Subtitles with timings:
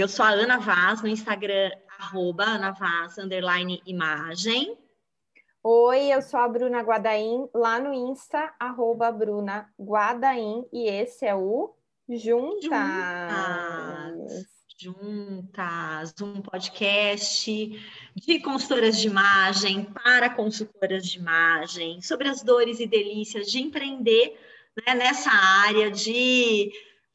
[0.00, 4.74] Eu sou a Ana Vaz, no Instagram, arroba Ana Vaz, underline imagem.
[5.62, 11.34] Oi, eu sou a Bruna Guadaim, lá no Insta, arroba Bruna Guadaim, e esse é
[11.34, 11.74] o
[12.08, 12.70] Juntas.
[14.78, 16.14] Juntas.
[16.22, 17.78] Um podcast
[18.16, 24.40] de consultoras de imagem para consultoras de imagem, sobre as dores e delícias de empreender
[24.86, 26.72] né, nessa área, de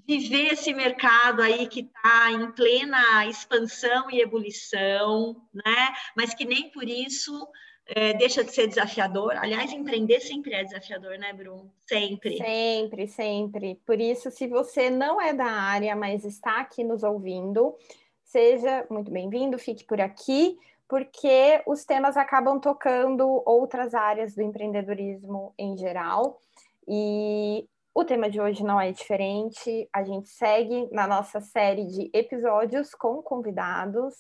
[0.08, 5.94] viver esse mercado aí que está em plena expansão e ebulição, né?
[6.16, 7.48] Mas que nem por isso
[7.88, 9.36] é, deixa de ser desafiador.
[9.38, 11.72] Aliás, empreender sempre é desafiador, né, Bruno?
[11.88, 12.38] Sempre.
[12.38, 13.76] Sempre, sempre.
[13.86, 17.76] Por isso, se você não é da área, mas está aqui nos ouvindo,
[18.24, 25.54] seja muito bem-vindo, fique por aqui, porque os temas acabam tocando outras áreas do empreendedorismo
[25.58, 26.40] em geral.
[26.88, 29.88] E o tema de hoje não é diferente.
[29.94, 34.14] A gente segue na nossa série de episódios com convidados.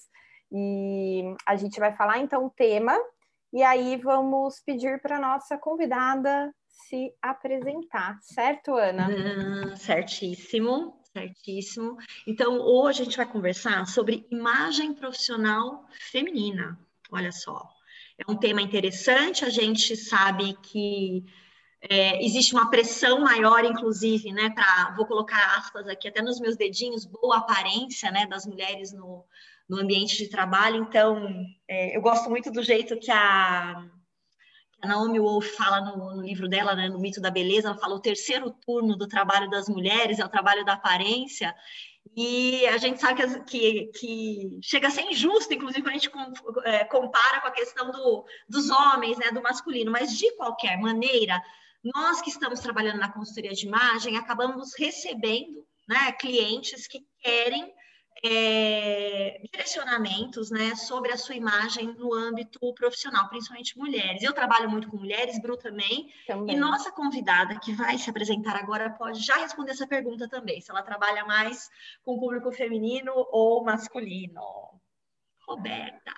[0.49, 2.97] E a gente vai falar então o tema
[3.51, 6.53] e aí vamos pedir para nossa convidada
[6.87, 9.07] se apresentar, certo, Ana?
[9.07, 11.97] Ah, certíssimo, certíssimo.
[12.27, 16.79] Então, hoje a gente vai conversar sobre imagem profissional feminina.
[17.11, 17.69] Olha só,
[18.17, 21.25] é um tema interessante, a gente sabe que
[21.89, 26.55] é, existe uma pressão maior, inclusive, né, para, vou colocar aspas aqui, até nos meus
[26.55, 29.25] dedinhos, boa aparência, né, das mulheres no,
[29.69, 30.83] no ambiente de trabalho.
[30.83, 31.28] Então,
[31.67, 33.83] é, eu gosto muito do jeito que a,
[34.81, 37.95] a Naomi Wolf fala no, no, livro dela, né, no Mito da Beleza, ela fala
[37.95, 41.56] o terceiro turno do trabalho das mulheres é o trabalho da aparência.
[42.16, 46.11] E a gente sabe que, que, que chega a ser injusto, inclusive, quando a gente
[46.63, 49.91] é, compara com a questão do, dos homens, né, do masculino.
[49.91, 51.41] Mas, de qualquer maneira,
[51.94, 57.73] nós que estamos trabalhando na consultoria de imagem acabamos recebendo né, clientes que querem
[58.23, 64.24] é, direcionamentos né, sobre a sua imagem no âmbito profissional, principalmente mulheres.
[64.24, 68.56] Eu trabalho muito com mulheres, Bru também, também, e nossa convidada que vai se apresentar
[68.56, 71.69] agora pode já responder essa pergunta também, se ela trabalha mais
[72.03, 74.41] com público feminino ou masculino.
[75.47, 76.12] Roberta.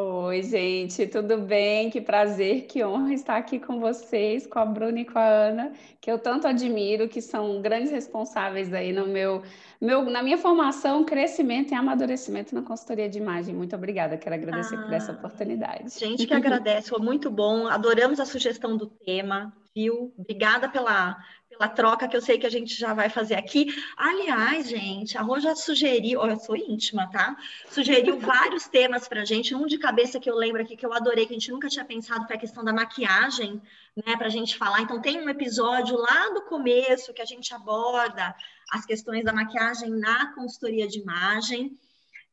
[0.00, 1.90] Oi, gente, tudo bem?
[1.90, 5.72] Que prazer, que honra estar aqui com vocês, com a Bruna e com a Ana,
[6.00, 9.42] que eu tanto admiro, que são grandes responsáveis aí no meu,
[9.80, 13.52] meu na minha formação, crescimento e amadurecimento na consultoria de imagem.
[13.56, 15.98] Muito obrigada, quero agradecer ah, por essa ah, oportunidade.
[15.98, 20.14] Gente que agradece, foi muito bom, adoramos a sugestão do tema, viu?
[20.16, 21.18] Obrigada pela
[21.58, 23.66] pela troca que eu sei que a gente já vai fazer aqui.
[23.96, 27.36] Aliás, gente, a Rô já sugeriu, eu sou íntima, tá?
[27.68, 29.54] Sugeriu vários temas para a gente.
[29.54, 31.84] Um de cabeça que eu lembro aqui que eu adorei, que a gente nunca tinha
[31.84, 33.60] pensado, foi a questão da maquiagem,
[33.96, 34.80] né, para a gente falar.
[34.80, 38.34] Então, tem um episódio lá do começo que a gente aborda
[38.70, 41.76] as questões da maquiagem na consultoria de imagem.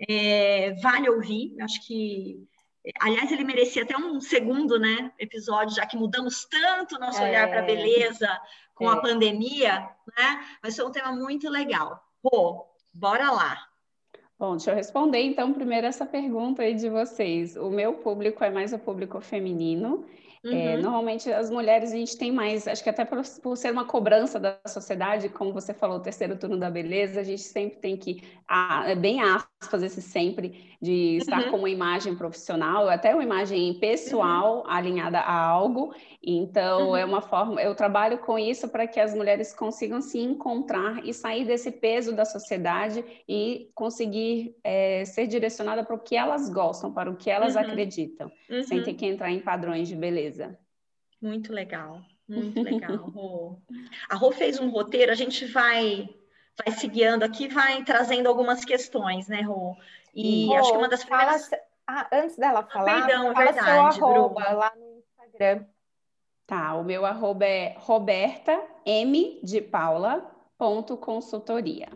[0.07, 2.45] É, vale ouvir, acho que
[2.99, 7.49] Aliás, ele merecia até um segundo né, episódio, já que mudamos tanto nosso é, olhar
[7.49, 8.29] para a beleza
[8.75, 8.93] com é.
[8.93, 10.45] a pandemia, né?
[10.61, 12.03] Mas foi um tema muito legal.
[12.21, 13.67] Pô, bora lá.
[14.37, 17.55] Bom, deixa eu responder então primeiro essa pergunta aí de vocês.
[17.55, 20.05] O meu público é mais o público feminino
[20.45, 20.51] uhum.
[20.51, 23.85] É, normalmente as mulheres a gente tem mais, acho que até por, por, ser uma
[23.85, 27.97] cobrança da sociedade, como você falou, o terceiro turno da beleza, a gente sempre tem
[27.97, 31.51] que, ah, é bem aspas esse sempre, de estar uhum.
[31.51, 34.71] com uma imagem profissional, até uma imagem pessoal uhum.
[34.71, 35.93] alinhada a algo.
[36.21, 37.11] Então, é uhum.
[37.11, 41.45] uma forma, eu trabalho com isso para que as mulheres consigam se encontrar e sair
[41.45, 47.09] desse peso da sociedade e conseguir é, ser direcionada para o que elas gostam, para
[47.09, 47.61] o que elas uhum.
[47.61, 48.31] acreditam,
[48.67, 50.34] sem ter que entrar em padrões de beleza
[51.21, 53.57] Muito legal, muito legal, Rô.
[54.09, 56.09] A Rô fez um roteiro, a gente vai
[56.57, 59.75] vai se guiando aqui, vai trazendo algumas questões, né, Rô?
[60.13, 61.49] E Rô, acho que uma das primeiras...
[61.49, 64.57] Fala, ah, antes dela falar, ah, perdão, é fala verdade, seu arroba Bruno.
[64.57, 65.65] lá no Instagram.
[66.47, 71.89] Tá, o meu arroba é roberta m de paula ponto consultoria.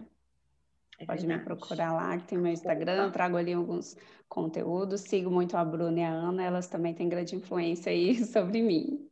[1.00, 3.12] É Pode me procurar lá, que tem meu Instagram, Opa.
[3.12, 3.96] trago ali alguns
[4.28, 8.62] conteúdos, sigo muito a Bruna e a Ana, elas também têm grande influência aí sobre
[8.62, 9.10] mim.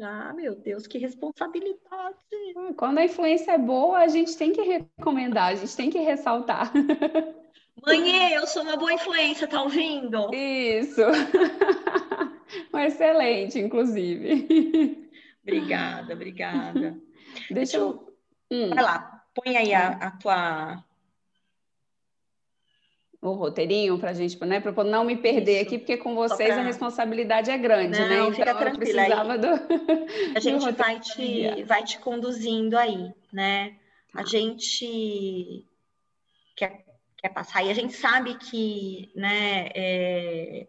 [0.00, 2.16] Ah, meu Deus, que responsabilidade!
[2.56, 5.98] Hum, quando a influência é boa, a gente tem que recomendar, a gente tem que
[5.98, 6.72] ressaltar.
[7.84, 10.32] Mãe, eu sou uma boa influência, tá ouvindo?
[10.34, 11.02] Isso!
[12.72, 15.10] um excelente, inclusive.
[15.42, 16.98] Obrigada, obrigada.
[17.50, 18.16] Deixa, Deixa eu.
[18.50, 18.70] Hum.
[18.70, 20.84] Vai lá, põe aí a, a tua
[23.30, 24.60] o roteirinho para a gente, né?
[24.60, 25.62] Para não me perder Isso.
[25.62, 26.62] aqui, porque com vocês pra...
[26.62, 28.14] a responsabilidade é grande, não, né?
[28.16, 29.02] Então fica tranquila.
[29.02, 29.48] Precisava do...
[30.36, 33.76] A gente vai te, vai te conduzindo aí, né?
[34.14, 34.24] A tá.
[34.24, 35.64] gente
[36.56, 36.84] quer
[37.20, 37.64] quer passar.
[37.64, 40.66] E a gente sabe que né, é,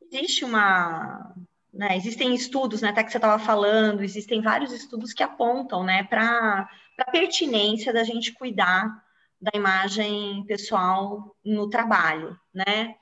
[0.00, 1.34] existe uma.
[1.72, 6.04] Né, existem estudos, né, até que você estava falando, existem vários estudos que apontam né,
[6.04, 6.68] para
[6.98, 9.02] a pertinência da gente cuidar
[9.42, 12.94] da imagem pessoal no trabalho, né?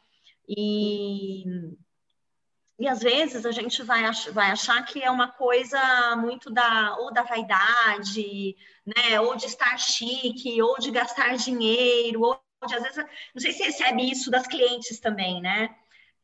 [0.48, 1.44] E,
[2.78, 6.96] e às vezes a gente vai, ach, vai achar que é uma coisa muito da
[6.96, 8.56] ou da vaidade,
[8.86, 9.20] né?
[9.20, 13.04] Ou de estar chique, ou de gastar dinheiro, ou de, às vezes,
[13.34, 15.76] não sei se recebe isso das clientes também, né?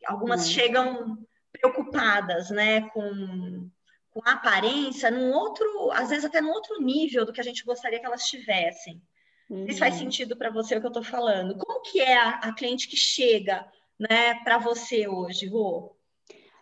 [0.06, 0.50] Algumas hum.
[0.50, 3.70] chegam preocupadas, né, com,
[4.10, 7.64] com a aparência num outro, às vezes até num outro nível do que a gente
[7.64, 9.00] gostaria que elas tivessem.
[9.48, 9.66] Uhum.
[9.66, 11.56] Isso faz sentido para você o que eu estou falando.
[11.56, 13.66] Como que é a, a cliente que chega,
[13.98, 15.94] né, para você hoje, Rô?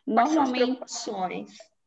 [0.06, 0.80] Normalmente,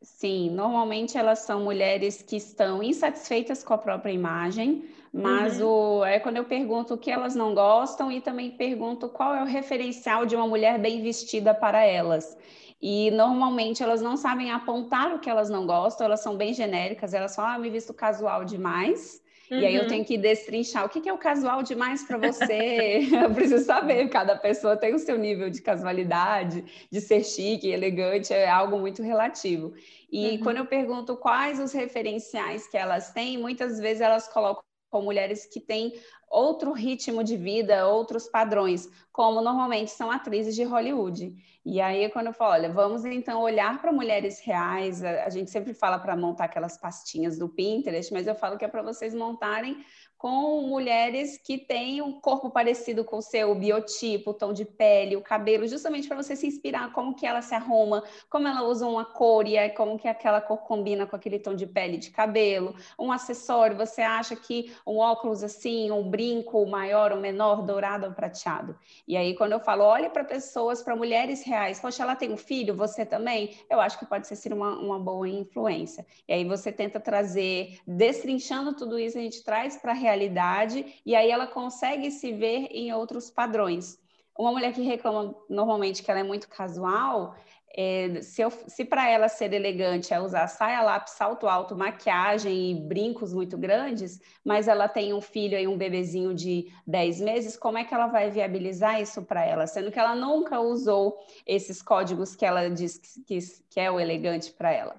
[0.02, 6.00] sim, normalmente elas são mulheres que estão insatisfeitas com a própria imagem, mas uhum.
[6.00, 9.44] o, é quando eu pergunto o que elas não gostam e também pergunto qual é
[9.44, 12.36] o referencial de uma mulher bem vestida para elas.
[12.82, 17.14] E normalmente elas não sabem apontar o que elas não gostam, elas são bem genéricas,
[17.14, 19.22] elas falam, ah, me visto casual demais.
[19.50, 19.60] Uhum.
[19.60, 19.88] E aí eu uhum.
[19.88, 23.08] tenho que destrinchar o que, que é o casual demais para você.
[23.24, 28.34] eu preciso saber, cada pessoa tem o seu nível de casualidade, de ser chique, elegante,
[28.34, 29.74] é algo muito relativo.
[30.12, 30.40] E uhum.
[30.40, 35.46] quando eu pergunto quais os referenciais que elas têm, muitas vezes elas colocam com mulheres
[35.46, 35.94] que têm
[36.30, 41.34] outro ritmo de vida, outros padrões, como normalmente são atrizes de Hollywood.
[41.66, 45.52] E aí, quando eu falo, olha, vamos então olhar para mulheres reais, a, a gente
[45.52, 49.14] sempre fala para montar aquelas pastinhas do Pinterest, mas eu falo que é para vocês
[49.14, 49.84] montarem
[50.18, 54.66] com mulheres que têm um corpo parecido com o seu, o biotipo, o tom de
[54.66, 58.64] pele, o cabelo, justamente para você se inspirar como que ela se arruma, como ela
[58.64, 61.98] usa uma cor e é como que aquela cor combina com aquele tom de pele
[61.98, 67.62] de cabelo, um acessório, você acha que um óculos assim, um brinco maior ou menor,
[67.62, 68.76] dourado ou prateado.
[69.08, 72.38] E aí quando eu falo, olhe para pessoas, para mulheres reais, poxa, ela tem um
[72.38, 73.58] filho, você também?
[73.70, 76.06] Eu acho que pode ser uma, uma boa influência.
[76.28, 81.30] E aí você tenta trazer, destrinchando tudo isso, a gente traz para realidade e aí
[81.30, 84.00] ela consegue se ver em outros padrões.
[84.38, 87.36] Uma mulher que reclama normalmente que ela é muito casual,
[87.76, 92.76] é, se, se para ela ser elegante é usar saia lápis, salto alto, maquiagem e
[92.76, 97.78] brincos muito grandes, mas ela tem um filho e um bebezinho de 10 meses, como
[97.78, 99.68] é que ela vai viabilizar isso para ela?
[99.68, 103.40] Sendo que ela nunca usou esses códigos que ela diz que, que,
[103.70, 104.96] que é o elegante para ela.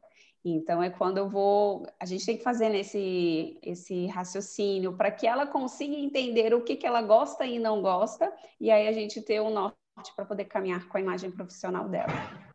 [0.54, 5.26] Então é quando eu vou, a gente tem que fazer esse, esse raciocínio para que
[5.26, 9.22] ela consiga entender o que, que ela gosta e não gosta, e aí a gente
[9.22, 9.76] ter um norte
[10.14, 12.48] para poder caminhar com a imagem profissional dela.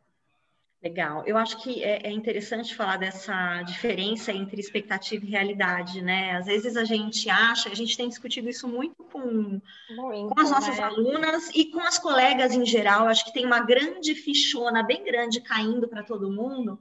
[0.84, 1.24] Legal.
[1.25, 6.36] Eu acho que é, é, interessante falar dessa diferença entre expectativa e realidade, né?
[6.36, 10.51] Às vezes a gente acha, a gente tem discutido isso muito com, muito, com as
[10.51, 10.84] nossas né?
[10.84, 13.07] alunas e com as colegas em geral.
[13.07, 16.78] Acho que tem uma grande fichona bem grande caindo para todo mundo,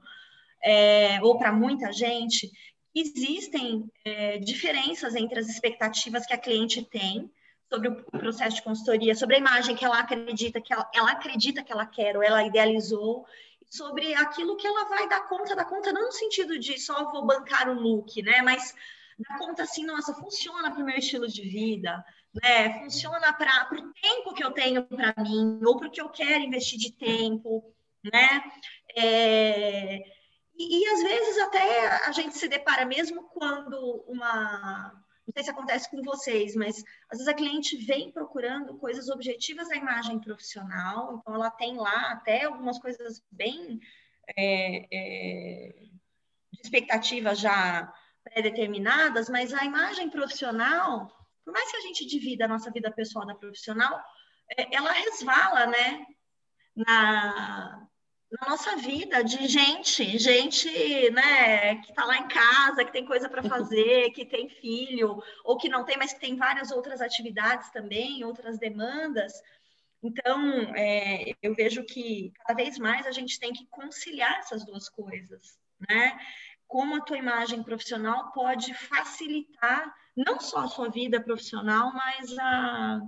[0.63, 2.49] é, ou para muita gente,
[2.95, 7.29] existem é, diferenças entre as expectativas que a cliente tem
[7.69, 11.63] sobre o processo de consultoria, sobre a imagem que ela acredita que ela, ela acredita
[11.63, 13.25] que ela quer ou ela idealizou,
[13.65, 17.25] sobre aquilo que ela vai dar conta, dar conta não no sentido de só vou
[17.25, 18.43] bancar o look, né?
[18.43, 18.75] Mas
[19.17, 22.05] dar conta assim, nossa, funciona para o meu estilo de vida,
[22.35, 22.79] né?
[22.79, 26.43] Funciona para o tempo que eu tenho para mim, ou para o que eu quero
[26.43, 28.43] investir de tempo, né?
[28.95, 30.03] É,
[30.55, 35.01] e, e, às vezes até a gente se depara mesmo quando uma.
[35.25, 39.69] Não sei se acontece com vocês, mas às vezes a cliente vem procurando coisas objetivas
[39.69, 43.79] da imagem profissional, então ela tem lá até algumas coisas bem
[44.37, 45.73] é, é,
[46.51, 47.91] de expectativas já
[48.23, 51.07] pré-determinadas, mas a imagem profissional,
[51.45, 54.03] por mais que a gente divida a nossa vida pessoal da profissional,
[54.57, 56.05] é, ela resvala, né?
[56.75, 57.87] Na,
[58.41, 60.67] na nossa vida de gente, gente,
[61.11, 65.57] né, que está lá em casa, que tem coisa para fazer, que tem filho, ou
[65.57, 69.33] que não tem, mas que tem várias outras atividades também, outras demandas.
[70.01, 74.89] Então, é, eu vejo que cada vez mais a gente tem que conciliar essas duas
[74.89, 76.19] coisas, né?
[76.67, 83.01] Como a tua imagem profissional pode facilitar não só a sua vida profissional, mas a,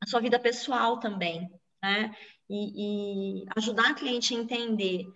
[0.00, 1.50] a sua vida pessoal também,
[1.82, 2.14] né?
[2.50, 5.06] E, e ajudar a cliente a entender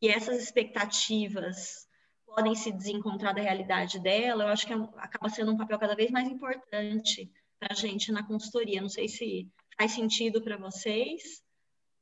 [0.00, 1.86] que essas expectativas
[2.24, 5.96] podem se desencontrar da realidade dela, eu acho que é, acaba sendo um papel cada
[5.96, 8.80] vez mais importante para a gente na consultoria.
[8.80, 11.42] Não sei se faz sentido para vocês.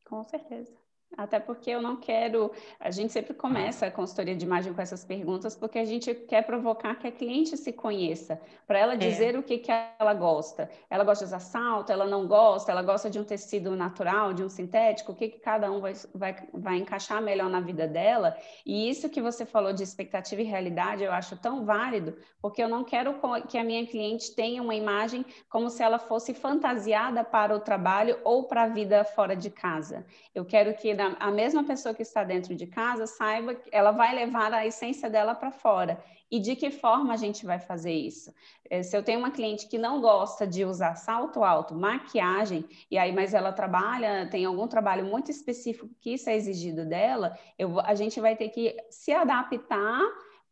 [0.04, 0.83] Com certeza.
[1.16, 2.50] Até porque eu não quero.
[2.80, 6.42] A gente sempre começa a consultoria de imagem com essas perguntas, porque a gente quer
[6.42, 8.96] provocar que a cliente se conheça, para ela é.
[8.96, 9.38] dizer é.
[9.38, 10.68] o que, que ela gosta.
[10.90, 14.42] Ela gosta de usar salto, ela não gosta, ela gosta de um tecido natural, de
[14.42, 18.36] um sintético, o que, que cada um vai, vai, vai encaixar melhor na vida dela.
[18.66, 22.68] E isso que você falou de expectativa e realidade, eu acho tão válido, porque eu
[22.68, 23.14] não quero
[23.48, 28.18] que a minha cliente tenha uma imagem como se ela fosse fantasiada para o trabalho
[28.24, 30.04] ou para a vida fora de casa.
[30.34, 34.14] Eu quero que a mesma pessoa que está dentro de casa saiba que ela vai
[34.14, 36.02] levar a essência dela para fora.
[36.30, 38.34] E de que forma a gente vai fazer isso?
[38.68, 42.98] Eh, se eu tenho uma cliente que não gosta de usar salto alto, maquiagem, e
[42.98, 47.78] aí, mas ela trabalha, tem algum trabalho muito específico que isso é exigido dela, eu,
[47.80, 50.00] a gente vai ter que se adaptar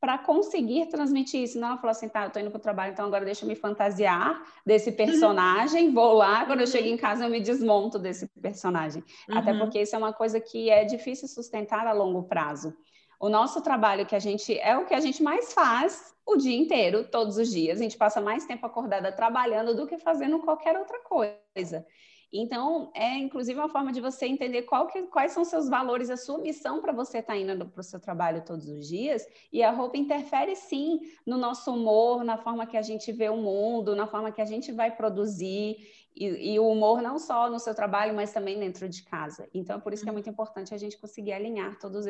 [0.03, 1.61] para conseguir transmitir isso.
[1.61, 3.49] Não ela falou assim, tá, eu tô indo para o trabalho, então agora deixa eu
[3.49, 4.97] me fantasiar desse uhum.
[4.97, 9.05] personagem, vou lá, quando eu chego em casa eu me desmonto desse personagem.
[9.29, 9.39] Uhum.
[9.39, 12.75] Até porque isso é uma coisa que é difícil sustentar a longo prazo.
[13.21, 16.59] O nosso trabalho que a gente é o que a gente mais faz o dia
[16.59, 17.79] inteiro, todos os dias.
[17.79, 21.87] A gente passa mais tempo acordada trabalhando do que fazendo qualquer outra coisa.
[22.33, 26.39] Então, é inclusive uma forma de você entender que, quais são seus valores, a sua
[26.39, 29.27] missão para você estar tá indo para o seu trabalho todos os dias.
[29.53, 33.37] E a roupa interfere sim no nosso humor, na forma que a gente vê o
[33.37, 35.77] mundo, na forma que a gente vai produzir.
[36.17, 39.47] E, e o humor não só no seu trabalho, mas também dentro de casa.
[39.53, 42.07] Então, é por isso que é muito importante a gente conseguir alinhar todas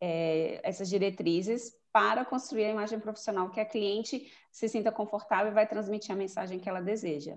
[0.00, 5.54] é, essas diretrizes para construir a imagem profissional que a cliente se sinta confortável e
[5.54, 7.36] vai transmitir a mensagem que ela deseja.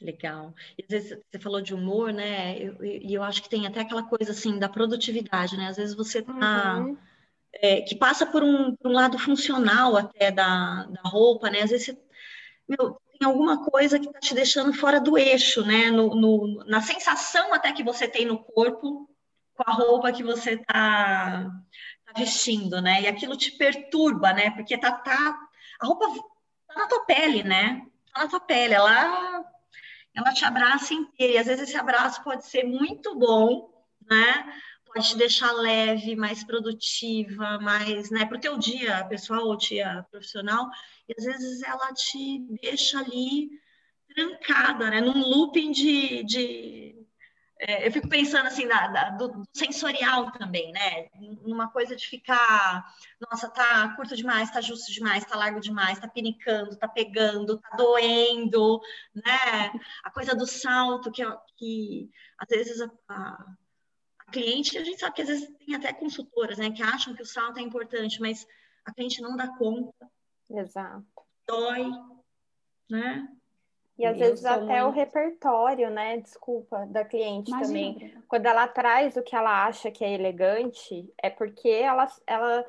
[0.00, 0.54] Legal.
[0.76, 2.58] E às vezes você falou de humor, né?
[2.58, 5.66] E eu, eu, acho que tem até aquela coisa assim da produtividade, né?
[5.68, 6.78] Às vezes você tá.
[6.78, 6.96] Uhum.
[7.52, 11.62] É, que passa por um, por um, lado funcional até da, da roupa, né?
[11.62, 11.98] Às vezes você,
[12.68, 15.90] meu, tem alguma coisa que está te deixando fora do eixo, né?
[15.90, 19.08] No, no, na sensação até que você tem no corpo
[19.54, 21.50] com a roupa que você está
[22.04, 23.02] tá vestindo, né?
[23.02, 24.50] E aquilo te perturba, né?
[24.52, 25.36] Porque tá, tá
[25.80, 26.06] a roupa
[26.68, 27.84] tá na tua pele, né?
[28.12, 29.44] Tá na tua pele, ela
[30.18, 31.34] ela te abraça inteira.
[31.34, 33.70] E às vezes esse abraço pode ser muito bom,
[34.10, 34.52] né?
[34.84, 40.04] Pode te deixar leve, mais produtiva, mais, né, para o teu dia pessoal ou dia
[40.10, 40.68] profissional.
[41.08, 43.48] E às vezes ela te deixa ali
[44.12, 45.00] trancada, né?
[45.00, 46.97] Num looping de, de
[47.60, 51.08] eu fico pensando assim da, da, do, sensorial também, né?
[51.42, 52.86] Numa coisa de ficar,
[53.20, 57.70] nossa, tá curto demais, tá justo demais, tá largo demais, tá pinicando, tá pegando, tá
[57.76, 58.80] doendo,
[59.14, 59.72] né?
[60.04, 61.24] A coisa do salto, que,
[61.56, 63.54] que às vezes a, a,
[64.20, 67.22] a cliente, a gente sabe que às vezes tem até consultoras, né, que acham que
[67.22, 68.46] o salto é importante, mas
[68.84, 70.08] a cliente não dá conta.
[70.48, 71.04] Exato.
[71.46, 71.90] Dói,
[72.88, 73.28] né?
[73.98, 74.86] E às vezes até muito...
[74.86, 76.18] o repertório, né?
[76.18, 77.66] Desculpa, da cliente Imagina.
[77.66, 78.14] também.
[78.28, 82.64] Quando ela traz o que ela acha que é elegante, é porque ela, ela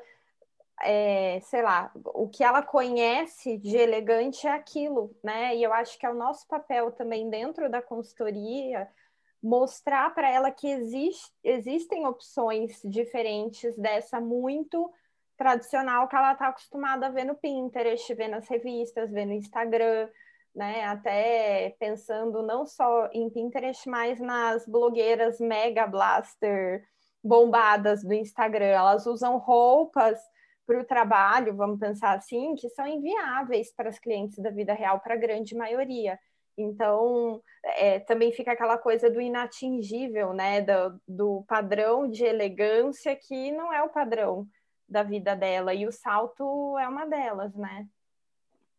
[0.82, 5.54] é, sei lá, o que ela conhece de elegante é aquilo, né?
[5.54, 8.88] E eu acho que é o nosso papel também dentro da consultoria
[9.42, 14.92] mostrar para ela que existe, existem opções diferentes dessa muito
[15.36, 20.08] tradicional que ela está acostumada a ver no Pinterest, ver nas revistas, ver no Instagram
[20.54, 20.84] né?
[20.84, 26.84] Até pensando não só em Pinterest, mas nas blogueiras mega blaster
[27.22, 28.66] bombadas do Instagram.
[28.66, 30.18] Elas usam roupas
[30.66, 35.00] para o trabalho, vamos pensar assim, que são inviáveis para as clientes da vida real,
[35.00, 36.18] para a grande maioria.
[36.56, 40.60] Então, é, também fica aquela coisa do inatingível, né?
[40.60, 44.46] Do, do padrão de elegância que não é o padrão
[44.88, 45.72] da vida dela.
[45.74, 47.86] E o salto é uma delas, né?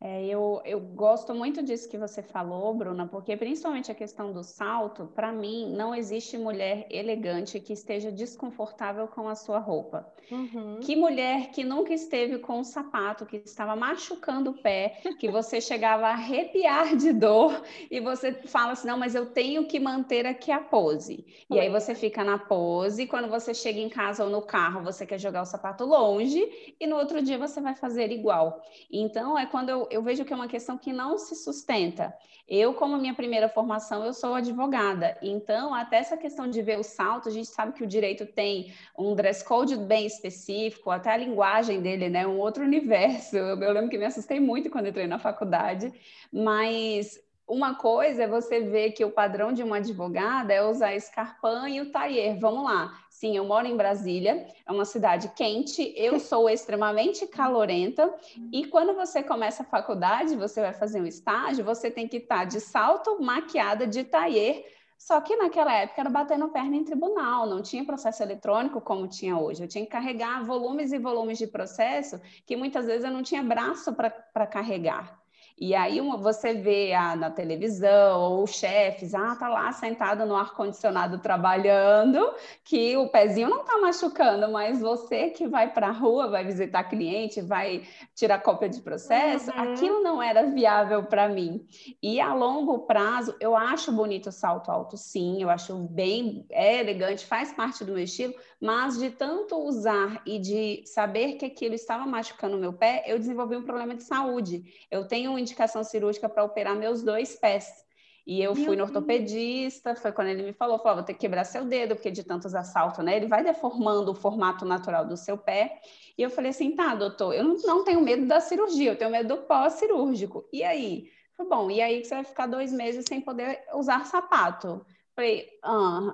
[0.03, 4.43] É, eu, eu gosto muito disso que você falou, Bruna, porque principalmente a questão do
[4.43, 10.11] salto, para mim, não existe mulher elegante que esteja desconfortável com a sua roupa.
[10.31, 10.79] Uhum.
[10.81, 15.61] Que mulher que nunca esteve com um sapato que estava machucando o pé, que você
[15.61, 20.25] chegava a arrepiar de dor e você fala assim: não, mas eu tenho que manter
[20.25, 21.25] aqui a pose.
[21.47, 25.05] E aí você fica na pose, quando você chega em casa ou no carro, você
[25.05, 28.63] quer jogar o sapato longe e no outro dia você vai fazer igual.
[28.91, 32.13] Então, é quando eu eu vejo que é uma questão que não se sustenta.
[32.47, 35.17] Eu, como minha primeira formação, eu sou advogada.
[35.21, 38.73] Então, até essa questão de ver o salto, a gente sabe que o direito tem
[38.97, 42.27] um dress code bem específico, até a linguagem dele, né?
[42.27, 43.37] Um outro universo.
[43.37, 45.93] Eu, eu lembro que me assustei muito quando entrei na faculdade,
[46.31, 47.19] mas
[47.53, 51.81] uma coisa é você ver que o padrão de uma advogada é usar escarpão e
[51.81, 52.39] o taier.
[52.39, 52.97] Vamos lá.
[53.09, 58.11] Sim, eu moro em Brasília, é uma cidade quente, eu sou extremamente calorenta,
[58.53, 62.45] e quando você começa a faculdade, você vai fazer um estágio, você tem que estar
[62.45, 64.65] de salto, maquiada, de taier,
[64.97, 69.37] Só que naquela época era batendo perna em tribunal, não tinha processo eletrônico como tinha
[69.37, 69.63] hoje.
[69.63, 73.43] Eu tinha que carregar volumes e volumes de processo que muitas vezes eu não tinha
[73.43, 75.20] braço para carregar.
[75.61, 81.19] E aí você vê ah, na televisão, ou chefes, ah, tá lá sentado no ar-condicionado
[81.19, 86.43] trabalhando, que o pezinho não tá machucando, mas você que vai para a rua, vai
[86.43, 87.83] visitar cliente, vai
[88.15, 89.73] tirar cópia de processo, uhum.
[89.73, 91.63] aquilo não era viável para mim.
[92.01, 96.79] E a longo prazo, eu acho bonito o salto alto, sim, eu acho bem é
[96.79, 101.75] elegante, faz parte do meu estilo, mas de tanto usar e de saber que aquilo
[101.75, 104.63] estava machucando o meu pé, eu desenvolvi um problema de saúde.
[104.89, 107.85] Eu tenho um indicação cirúrgica para operar meus dois pés.
[108.25, 111.43] E eu fui no ortopedista, foi quando ele me falou, falou, vou ter que quebrar
[111.43, 113.17] seu dedo, porque de tantos assaltos, né?
[113.17, 115.81] Ele vai deformando o formato natural do seu pé.
[116.17, 119.35] E eu falei assim, tá, doutor, eu não, tenho medo da cirurgia, eu tenho medo
[119.35, 120.47] do pós-cirúrgico.
[120.53, 121.09] E aí?
[121.35, 124.85] Foi bom, e aí você vai ficar dois meses sem poder usar sapato.
[125.15, 126.13] Falei, ah,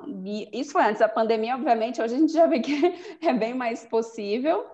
[0.53, 2.74] isso foi antes da pandemia, obviamente, hoje a gente já vê que
[3.22, 4.65] é bem mais possível.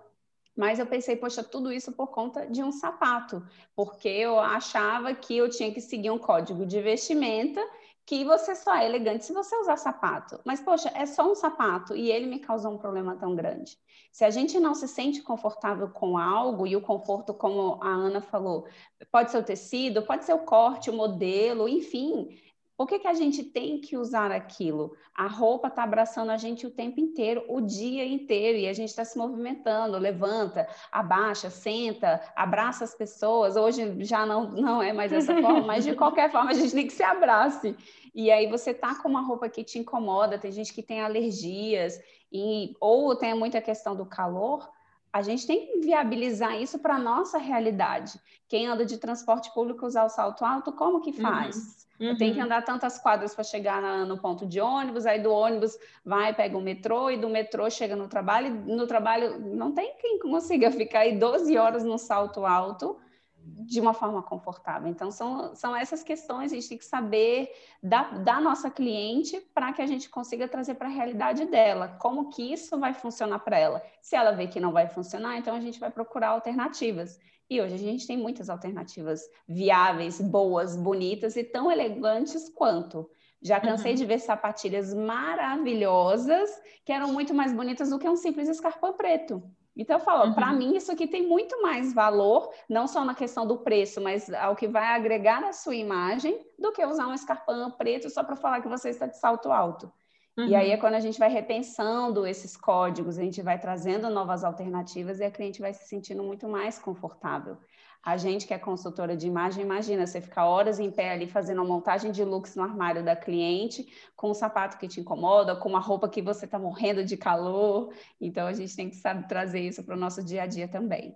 [0.56, 3.46] Mas eu pensei, poxa, tudo isso por conta de um sapato,
[3.76, 7.62] porque eu achava que eu tinha que seguir um código de vestimenta
[8.06, 10.40] que você só é elegante se você usar sapato.
[10.44, 13.78] Mas, poxa, é só um sapato e ele me causou um problema tão grande.
[14.12, 18.22] Se a gente não se sente confortável com algo, e o conforto, como a Ana
[18.22, 18.68] falou,
[19.12, 22.38] pode ser o tecido, pode ser o corte, o modelo, enfim,
[22.76, 24.96] por que, que a gente tem que usar aquilo?
[25.14, 28.90] A roupa está abraçando a gente o tempo inteiro, o dia inteiro, e a gente
[28.90, 33.56] está se movimentando, levanta, abaixa, senta, abraça as pessoas.
[33.56, 36.88] Hoje já não, não é mais dessa forma, mas de qualquer forma a gente tem
[36.88, 37.76] que se abrace.
[38.16, 42.00] E aí você tá com uma roupa que te incomoda, tem gente que tem alergias,
[42.32, 44.68] e, ou tem muita questão do calor,
[45.14, 48.20] a gente tem que viabilizar isso para a nossa realidade.
[48.50, 51.56] Quem anda de transporte público usar o salto alto, como que faz?
[52.00, 52.10] Uhum.
[52.10, 52.18] Uhum.
[52.18, 55.78] Tenho que andar tantas quadras para chegar na, no ponto de ônibus, aí do ônibus
[56.04, 59.96] vai, pega o metrô, e do metrô chega no trabalho, e no trabalho não tem
[60.02, 62.98] quem consiga ficar aí 12 horas no salto alto
[63.46, 64.90] de uma forma confortável.
[64.90, 67.52] Então, são, são essas questões, a gente tem que saber
[67.82, 72.30] da, da nossa cliente para que a gente consiga trazer para a realidade dela, como
[72.30, 73.84] que isso vai funcionar para ela.
[74.02, 77.20] Se ela vê que não vai funcionar, então a gente vai procurar alternativas.
[77.50, 83.10] E hoje a gente tem muitas alternativas viáveis, boas, bonitas e tão elegantes quanto.
[83.42, 83.98] Já cansei uhum.
[83.98, 86.50] de ver sapatilhas maravilhosas
[86.86, 89.44] que eram muito mais bonitas do que um simples escarpão preto.
[89.76, 90.34] Então, eu falo, uhum.
[90.34, 94.32] para mim, isso aqui tem muito mais valor, não só na questão do preço, mas
[94.34, 98.36] ao que vai agregar a sua imagem, do que usar um escarpão preto só para
[98.36, 99.92] falar que você está de salto alto.
[100.38, 100.48] Uhum.
[100.48, 100.80] E aí é uhum.
[100.80, 105.32] quando a gente vai repensando esses códigos, a gente vai trazendo novas alternativas e a
[105.32, 107.58] cliente vai se sentindo muito mais confortável.
[108.04, 111.60] A gente que é consultora de imagem, imagina você ficar horas em pé ali fazendo
[111.60, 115.70] uma montagem de looks no armário da cliente, com um sapato que te incomoda, com
[115.70, 117.94] uma roupa que você está morrendo de calor.
[118.20, 121.16] Então a gente tem que saber trazer isso para o nosso dia a dia também.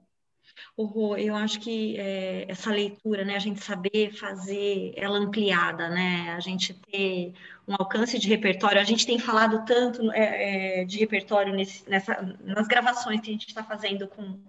[1.18, 6.40] Eu acho que é, essa leitura, né, a gente saber fazer ela ampliada, né, a
[6.40, 7.34] gente ter
[7.68, 12.22] um alcance de repertório, a gente tem falado tanto é, é, de repertório nesse, nessa,
[12.42, 14.40] nas gravações que a gente está fazendo com,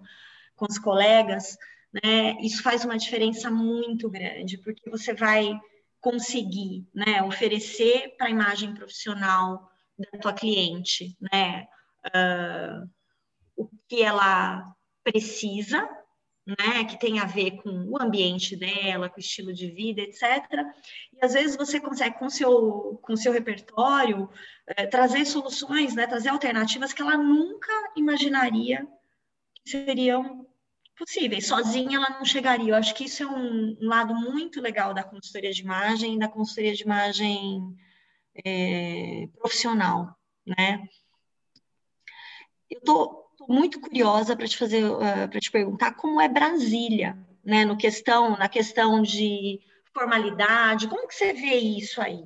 [0.55, 1.57] com os colegas,
[1.93, 5.59] né, isso faz uma diferença muito grande, porque você vai
[5.99, 11.67] conseguir, né, oferecer para a imagem profissional da tua cliente, né,
[12.07, 12.89] uh,
[13.55, 14.63] o que ela
[15.03, 15.87] precisa,
[16.45, 20.23] né, que tem a ver com o ambiente dela, com o estilo de vida, etc.
[21.13, 24.29] E às vezes você consegue, com seu, com seu repertório,
[24.65, 28.87] é, trazer soluções, né, trazer alternativas que ela nunca imaginaria
[29.53, 30.48] que seriam
[30.99, 31.47] possíveis.
[31.47, 32.73] Sozinha ela não chegaria.
[32.73, 36.27] Eu acho que isso é um, um lado muito legal da consultoria de imagem, da
[36.27, 37.75] consultoria de imagem
[38.45, 40.83] é, profissional, né?
[42.69, 47.17] Eu tô muito curiosa para te fazer, uh, eh, para te perguntar como é Brasília,
[47.43, 47.65] né?
[47.65, 49.59] No questão, na questão de
[49.91, 52.23] formalidade, como que você vê isso aí?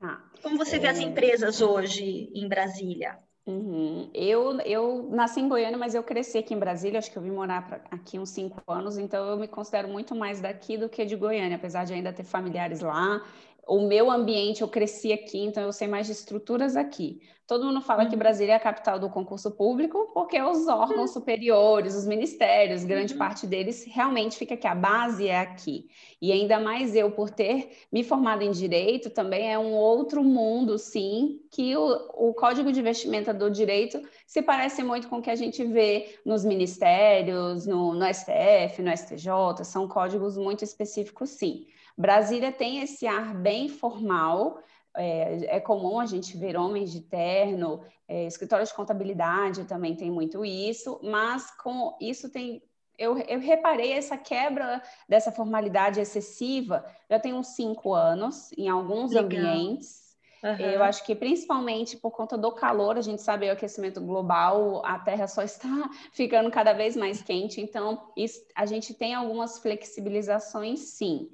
[0.00, 1.02] Ah, como você vê as é.
[1.02, 3.16] empresas hoje em Brasília?
[3.44, 4.08] Uhum.
[4.14, 7.32] Eu, eu nasci em Goiânia, mas eu cresci aqui em Brasília, acho que eu vim
[7.32, 11.04] morar pra, aqui uns cinco anos, então eu me considero muito mais daqui do que
[11.04, 13.20] de Goiânia, apesar de ainda ter familiares lá
[13.66, 17.20] o meu ambiente, eu cresci aqui, então eu sei mais de estruturas aqui.
[17.52, 18.08] Todo mundo fala uhum.
[18.08, 21.06] que Brasília é a capital do concurso público, porque os órgãos uhum.
[21.08, 23.18] superiores, os ministérios, grande uhum.
[23.18, 25.86] parte deles realmente fica aqui, a base é aqui.
[26.18, 30.78] E ainda mais eu, por ter me formado em direito, também é um outro mundo,
[30.78, 35.28] sim, que o, o código de vestimenta do direito se parece muito com o que
[35.28, 41.66] a gente vê nos ministérios, no, no STF, no STJ, são códigos muito específicos, sim.
[41.98, 44.62] Brasília tem esse ar bem formal,
[44.96, 50.10] é, é, comum a gente ver homens de terno, é, escritórios de contabilidade também tem
[50.10, 52.62] muito isso, mas com isso tem.
[52.98, 59.12] Eu, eu reparei essa quebra dessa formalidade excessiva já tem uns cinco anos em alguns
[59.12, 59.24] Legal.
[59.24, 60.02] ambientes.
[60.42, 60.56] Uhum.
[60.56, 64.98] Eu acho que principalmente por conta do calor, a gente sabe o aquecimento global, a
[64.98, 70.80] Terra só está ficando cada vez mais quente, então isso, a gente tem algumas flexibilizações,
[70.80, 71.30] sim.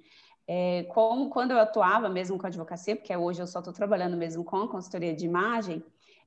[0.51, 4.17] É, como quando eu atuava mesmo com a advocacia, porque hoje eu só estou trabalhando
[4.17, 5.85] mesmo com a consultoria de imagem,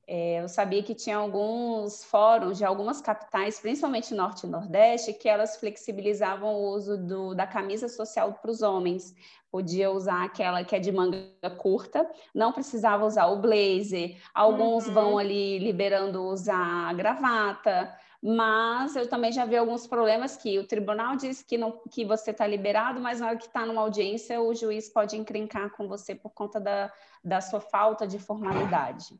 [0.07, 5.29] é, eu sabia que tinha alguns fóruns de algumas capitais, principalmente Norte e Nordeste, que
[5.29, 9.15] elas flexibilizavam o uso do, da camisa social para os homens.
[9.49, 14.17] Podia usar aquela que é de manga curta, não precisava usar o blazer.
[14.33, 14.93] Alguns uhum.
[14.93, 21.15] vão ali liberando usar gravata mas eu também já vi alguns problemas que o tribunal
[21.15, 24.53] diz que, não, que você está liberado, mas na hora que está numa audiência, o
[24.53, 29.19] juiz pode encrencar com você por conta da, da sua falta de formalidade.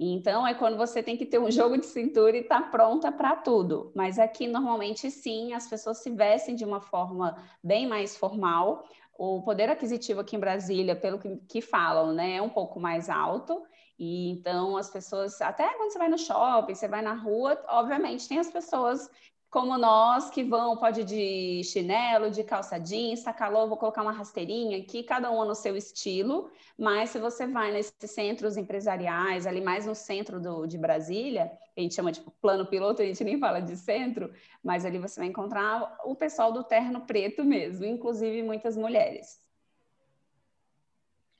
[0.00, 3.12] Então, é quando você tem que ter um jogo de cintura e estar tá pronta
[3.12, 3.92] para tudo.
[3.94, 8.84] Mas aqui, normalmente, sim, as pessoas se vestem de uma forma bem mais formal.
[9.24, 13.08] O poder aquisitivo aqui em Brasília, pelo que, que falam, né, é um pouco mais
[13.08, 13.62] alto.
[13.96, 18.26] E então as pessoas, até quando você vai no shopping, você vai na rua, obviamente
[18.26, 19.08] tem as pessoas
[19.52, 24.10] como nós que vão, pode de chinelo, de calça jeans, tá calor, vou colocar uma
[24.10, 29.60] rasteirinha aqui, cada um no seu estilo, mas se você vai nesses centros empresariais, ali
[29.60, 33.38] mais no centro do, de Brasília, a gente chama de plano piloto, a gente nem
[33.38, 34.32] fala de centro,
[34.64, 39.38] mas ali você vai encontrar o pessoal do terno preto mesmo, inclusive muitas mulheres.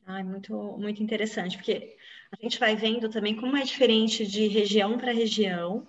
[0.05, 1.97] Ai, muito, muito interessante, porque
[2.31, 5.87] a gente vai vendo também como é diferente de região para região,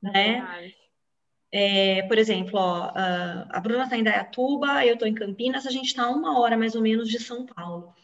[0.00, 0.38] né?
[0.38, 0.83] É,
[2.08, 6.04] por exemplo, ó, a Bruna está em Dayatuba, eu estou em Campinas, a gente está
[6.04, 7.94] a uma hora mais ou menos de São Paulo.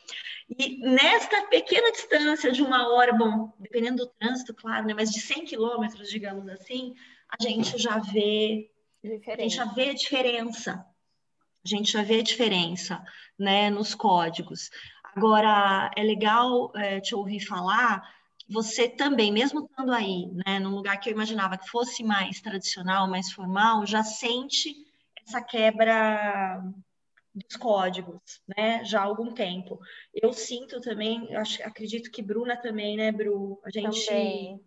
[0.59, 5.21] E nesta pequena distância de uma hora, bom, dependendo do trânsito, claro, né, mas de
[5.21, 6.95] 100 quilômetros, digamos assim,
[7.29, 8.69] a gente já vê,
[9.05, 10.85] a gente já vê a diferença.
[11.65, 13.05] A gente já vê a diferença,
[13.39, 14.71] né, nos códigos.
[15.15, 18.03] Agora, é legal é, te ouvir falar
[18.51, 23.09] você também, mesmo estando aí, né, num lugar que eu imaginava que fosse mais tradicional,
[23.09, 24.75] mais formal, já sente
[25.27, 26.63] essa quebra
[27.33, 29.79] dos códigos, né, já há algum tempo.
[30.13, 33.61] Eu sinto também, acho, acredito que Bruna também, né, Bru?
[33.65, 34.07] A gente...
[34.07, 34.61] Também.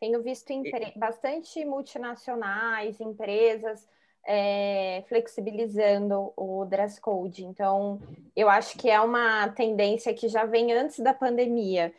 [0.00, 0.52] Tenho visto
[0.96, 3.88] bastante multinacionais, empresas
[4.24, 7.44] é, flexibilizando o dress code.
[7.44, 8.00] Então,
[8.36, 11.92] eu acho que é uma tendência que já vem antes da pandemia.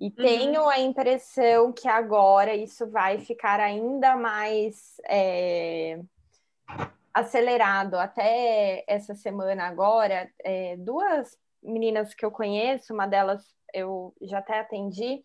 [0.00, 0.10] E uhum.
[0.14, 5.98] tenho a impressão que agora isso vai ficar ainda mais é,
[7.12, 7.96] acelerado.
[7.96, 13.42] Até essa semana agora, é, duas meninas que eu conheço, uma delas
[13.74, 15.22] eu já até atendi,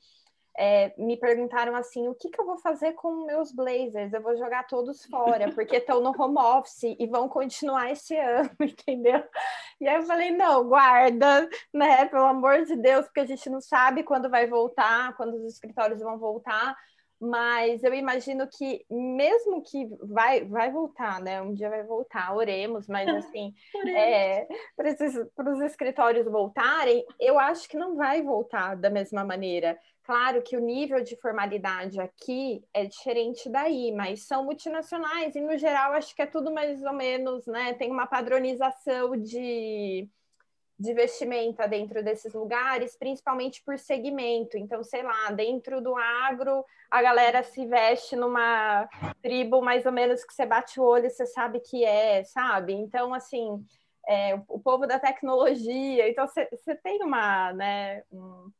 [0.57, 4.13] é, me perguntaram assim: o que, que eu vou fazer com meus blazers?
[4.13, 8.49] Eu vou jogar todos fora, porque estão no home office e vão continuar esse ano,
[8.61, 9.23] entendeu?
[9.81, 12.05] E aí eu falei: não, guarda, né?
[12.05, 15.99] Pelo amor de Deus, porque a gente não sabe quando vai voltar, quando os escritórios
[15.99, 16.75] vão voltar.
[17.25, 21.41] Mas eu imagino que, mesmo que vai, vai voltar, né?
[21.41, 23.53] Um dia vai voltar, oremos, mas assim,
[23.87, 29.79] é, para os escritórios voltarem, eu acho que não vai voltar da mesma maneira.
[30.03, 35.57] Claro que o nível de formalidade aqui é diferente daí, mas são multinacionais e, no
[35.57, 37.73] geral, acho que é tudo mais ou menos, né?
[37.73, 40.09] Tem uma padronização de,
[40.77, 44.57] de vestimenta dentro desses lugares, principalmente por segmento.
[44.57, 48.85] Então, sei lá, dentro do agro, a galera se veste numa
[49.21, 52.73] tribo mais ou menos que você bate o olho e você sabe que é, sabe?
[52.73, 53.65] Então, assim,
[54.05, 58.03] é, o povo da tecnologia, então você tem uma, né?
[58.11, 58.51] Um,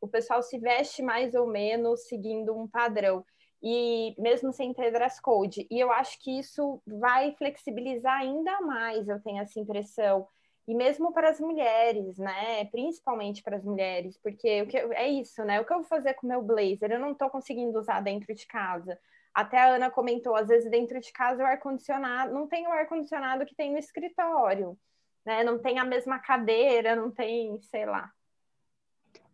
[0.00, 3.24] o pessoal se veste mais ou menos seguindo um padrão
[3.62, 5.66] e mesmo sem ter dress code.
[5.70, 10.26] E eu acho que isso vai flexibilizar ainda mais, eu tenho essa impressão.
[10.66, 12.66] E mesmo para as mulheres, né?
[12.66, 15.60] Principalmente para as mulheres, porque o que é isso, né?
[15.60, 16.92] O que eu vou fazer com meu blazer?
[16.92, 18.98] Eu não estou conseguindo usar dentro de casa.
[19.34, 23.46] Até a Ana comentou, às vezes dentro de casa o ar-condicionado, não tem o ar-condicionado
[23.46, 24.78] que tem no escritório,
[25.24, 25.42] né?
[25.42, 28.12] Não tem a mesma cadeira, não tem, sei lá.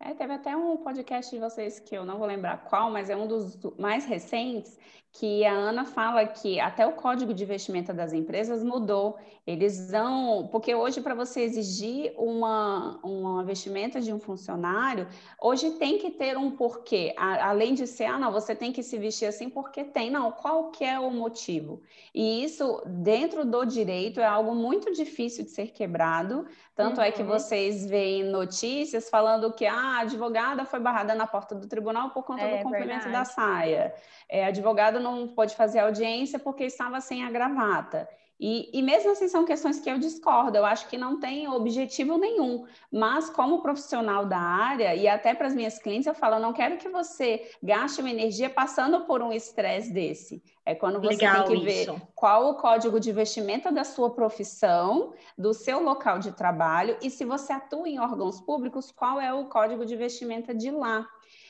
[0.00, 3.16] É, teve até um podcast de vocês que eu não vou lembrar qual, mas é
[3.16, 4.78] um dos mais recentes,
[5.14, 9.16] que a Ana fala que até o código de vestimenta das empresas mudou.
[9.46, 15.06] Eles vão, porque hoje para você exigir uma, uma vestimenta de um funcionário,
[15.40, 17.14] hoje tem que ter um porquê.
[17.16, 20.10] A, além de ser, ah, não, você tem que se vestir assim porque tem.
[20.10, 21.80] Não, qual que é o motivo?
[22.12, 26.46] E isso, dentro do direito, é algo muito difícil de ser quebrado.
[26.74, 27.04] Tanto uhum.
[27.04, 27.28] é que uhum.
[27.28, 32.24] vocês veem notícias falando que, ah, a advogada foi barrada na porta do tribunal por
[32.24, 33.12] conta é, do comprimento verdade.
[33.12, 33.94] da saia.
[34.28, 38.08] É, a advogada não pode fazer audiência porque estava sem a gravata.
[38.38, 42.18] E, e, mesmo assim são questões que eu discordo, eu acho que não tem objetivo
[42.18, 46.40] nenhum, mas como profissional da área, e até para as minhas clientes, eu falo, eu
[46.40, 50.42] não quero que você gaste uma energia passando por um estresse desse.
[50.66, 52.02] É quando você Legal tem que ver isso.
[52.14, 57.24] qual o código de vestimenta da sua profissão, do seu local de trabalho, e se
[57.24, 61.06] você atua em órgãos públicos, qual é o código de vestimenta de lá.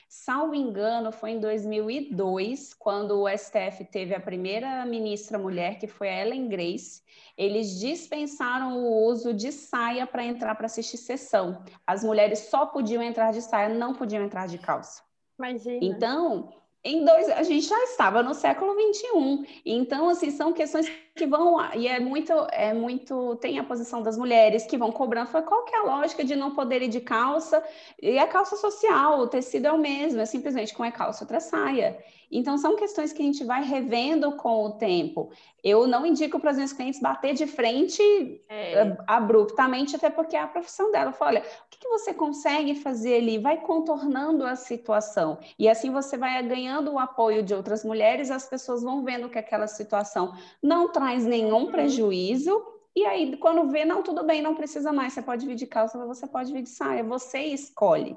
[0.08, 6.08] Salvo engano, foi em 2002, quando o STF teve a primeira ministra mulher, que foi
[6.08, 7.02] a Ellen Grace.
[7.36, 11.64] Eles dispensaram o uso de saia para entrar para assistir sessão.
[11.86, 15.02] As mulheres só podiam entrar de saia, não podiam entrar de calça.
[15.38, 15.78] Imagina.
[15.82, 16.52] Então,
[16.84, 19.44] em dois, a gente já estava no século 21.
[19.64, 24.18] Então, assim, são questões que vão e é muito é muito tem a posição das
[24.18, 27.00] mulheres que vão cobrando foi qual que é a lógica de não poder ir de
[27.00, 27.62] calça?
[28.02, 31.38] E a calça social o tecido é o mesmo é simplesmente com é calça outra
[31.38, 31.96] saia.
[32.30, 35.30] Então são questões que a gente vai revendo com o tempo.
[35.62, 38.02] Eu não indico para os meus clientes bater de frente
[38.48, 38.96] é.
[39.06, 41.12] abruptamente até porque é a profissão dela.
[41.12, 43.38] Falo, olha o que, que você consegue fazer ali?
[43.38, 45.38] Vai contornando a situação.
[45.56, 49.38] E assim você vai ganhando o apoio de outras mulheres as pessoas vão vendo que
[49.38, 52.64] aquela situação não traz traz nenhum prejuízo.
[52.96, 55.98] E aí, quando vê, não, tudo bem, não precisa mais, você pode vir de calça,
[56.06, 58.16] você pode vir de saia, você escolhe.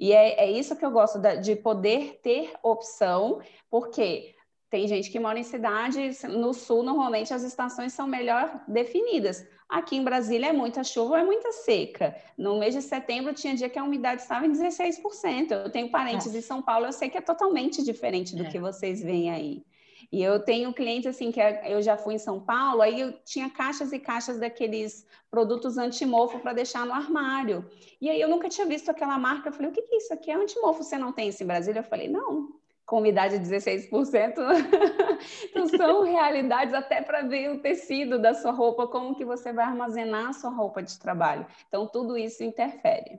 [0.00, 4.34] E é, é isso que eu gosto de, de poder ter opção, porque
[4.70, 9.46] tem gente que mora em cidades, no sul, normalmente as estações são melhor definidas.
[9.68, 12.16] Aqui em Brasília é muita chuva, é muita seca.
[12.36, 15.52] No mês de setembro tinha dia que a umidade estava em 16%.
[15.52, 16.38] Eu tenho parentes Nossa.
[16.38, 18.48] em São Paulo, eu sei que é totalmente diferente do é.
[18.48, 19.64] que vocês veem aí.
[20.10, 23.12] E eu tenho clientes assim que é, eu já fui em São Paulo, aí eu
[23.24, 27.68] tinha caixas e caixas daqueles produtos antimofo para deixar no armário.
[28.00, 30.30] E aí eu nunca tinha visto aquela marca, eu falei: "O que é isso aqui?
[30.30, 32.54] É antimofo, você não tem isso em Brasília?" Eu falei: "Não,
[32.86, 34.40] com umidade de 16%.
[35.50, 39.64] então são realidades até para ver o tecido da sua roupa, como que você vai
[39.64, 41.46] armazenar a sua roupa de trabalho.
[41.68, 43.18] Então tudo isso interfere.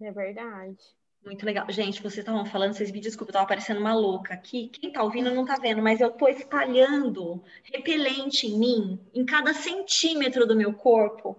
[0.00, 0.78] É verdade.
[1.24, 1.66] Muito legal.
[1.70, 4.68] Gente, vocês estavam falando, vocês me desculpem, eu estava parecendo uma louca aqui.
[4.68, 9.52] Quem está ouvindo não está vendo, mas eu estou espalhando repelente em mim, em cada
[9.52, 11.36] centímetro do meu corpo,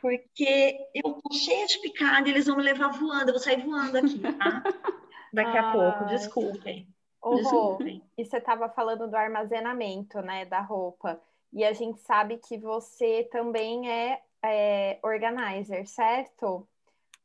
[0.00, 3.62] porque eu tô cheia de picada e eles vão me levar voando, eu vou sair
[3.62, 4.62] voando aqui, tá?
[5.32, 6.86] Daqui a pouco, desculpem.
[7.22, 8.02] Oh, desculpem.
[8.18, 11.20] E você estava falando do armazenamento, né, da roupa.
[11.52, 16.66] E a gente sabe que você também é, é organizer, certo?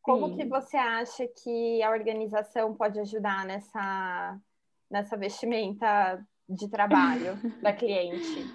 [0.08, 0.38] Como Sim.
[0.38, 4.40] que você acha que a organização pode ajudar nessa,
[4.90, 8.50] nessa vestimenta de trabalho da cliente?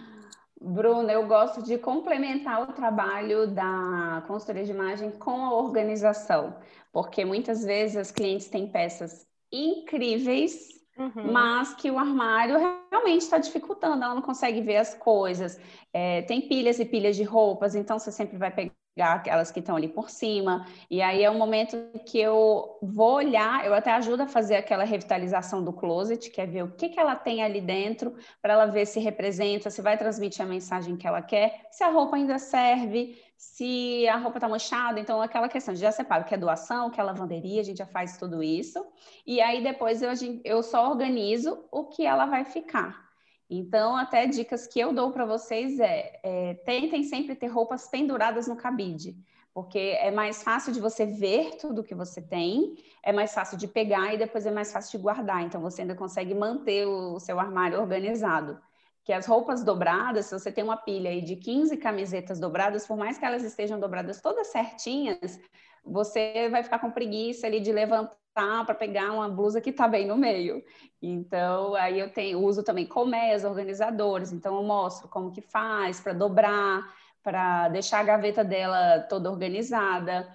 [0.59, 6.57] Bruna, eu gosto de complementar o trabalho da consultoria de imagem com a organização,
[6.91, 11.33] porque muitas vezes as clientes têm peças incríveis, uhum.
[11.33, 12.57] mas que o armário
[12.91, 15.61] realmente está dificultando, ela não consegue ver as coisas.
[15.93, 19.77] É, tem pilhas e pilhas de roupas, então você sempre vai pegar aquelas que estão
[19.77, 20.67] ali por cima.
[20.91, 24.85] E aí é um momento que eu vou olhar, eu até ajudo a fazer aquela
[24.85, 28.67] revitalização do closet, que é ver o que, que ela tem ali dentro, para ela
[28.67, 32.39] ver se representa, se vai transmitir a mensagem que ela quer, se a roupa ainda
[32.39, 35.01] serve, se a roupa está manchada.
[35.01, 38.17] Então, aquela questão já separo que é doação, que é lavanderia, a gente já faz
[38.17, 38.85] tudo isso.
[39.27, 40.11] E aí depois eu,
[40.45, 43.12] eu só organizo o que ela vai ficar.
[43.49, 48.47] Então, até dicas que eu dou para vocês é, é, tentem sempre ter roupas penduradas
[48.47, 49.17] no cabide,
[49.53, 53.69] porque é mais fácil de você ver tudo que você tem, é mais fácil de
[53.69, 55.43] pegar e depois é mais fácil de guardar.
[55.43, 58.59] Então, você ainda consegue manter o, seu armário organizado.
[59.05, 62.97] Que as roupas dobradas, se você tem uma pilha aí de 15 camisetas dobradas, por
[62.97, 65.41] mais que elas estejam dobradas todas certinhas,
[65.85, 70.07] você vai ficar com preguiça ali de levantar para pegar uma blusa que está bem
[70.07, 70.63] no meio.
[71.01, 76.13] Então, aí eu tenho, uso também colmeias organizadores, então eu mostro como que faz para
[76.13, 76.83] dobrar,
[77.23, 80.29] para deixar a gaveta dela toda organizada.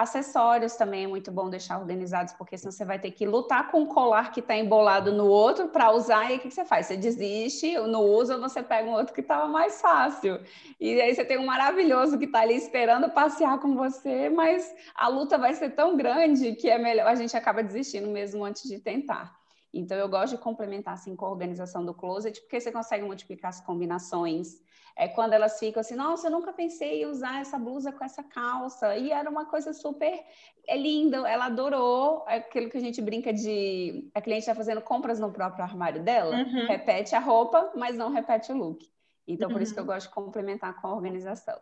[0.00, 3.82] Acessórios também é muito bom deixar organizados, porque senão você vai ter que lutar com
[3.82, 6.86] o colar que está embolado no outro para usar, e o que você faz?
[6.86, 10.40] Você desiste, uso, ou você pega um outro que estava mais fácil.
[10.80, 15.06] E aí você tem um maravilhoso que está ali esperando passear com você, mas a
[15.08, 18.78] luta vai ser tão grande que é melhor, a gente acaba desistindo mesmo antes de
[18.78, 19.38] tentar.
[19.72, 23.50] Então, eu gosto de complementar assim com a organização do closet, porque você consegue multiplicar
[23.50, 24.60] as combinações.
[25.00, 28.22] É quando elas ficam assim, nossa, eu nunca pensei em usar essa blusa com essa
[28.22, 28.94] calça.
[28.98, 30.22] E era uma coisa super
[30.68, 35.18] é linda, ela adorou aquilo que a gente brinca de a cliente está fazendo compras
[35.18, 36.66] no próprio armário dela, uhum.
[36.66, 38.86] repete a roupa, mas não repete o look.
[39.26, 39.62] Então, por uhum.
[39.62, 39.88] isso que eu uhum.
[39.88, 41.58] gosto de complementar com a organização.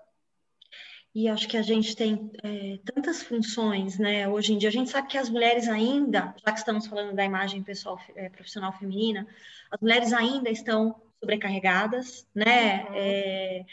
[1.15, 4.29] e acho que a gente tem é, tantas funções, né?
[4.29, 7.25] Hoje em dia, a gente sabe que as mulheres ainda, já que estamos falando da
[7.25, 9.29] imagem pessoal é, profissional feminina,
[9.71, 12.85] as mulheres ainda estão sobrecarregadas, né?
[12.85, 12.95] Uhum.
[12.95, 13.65] É,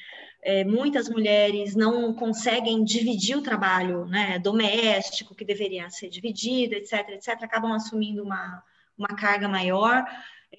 [0.46, 7.10] é, muitas mulheres não conseguem dividir o trabalho né, doméstico, que deveria ser dividido, etc.,
[7.10, 8.64] etc., acabam assumindo uma,
[8.96, 10.06] uma carga maior.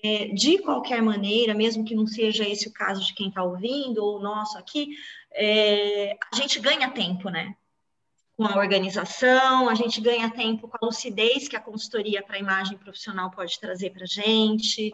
[0.02, 4.04] É, de qualquer maneira, mesmo que não seja esse o caso de quem está ouvindo,
[4.04, 4.88] ou nosso aqui,
[5.32, 7.54] é, a gente ganha tempo, né?
[8.36, 12.40] Com a organização, a gente ganha tempo com a lucidez que a consultoria para a
[12.40, 14.92] imagem profissional pode trazer para a gente,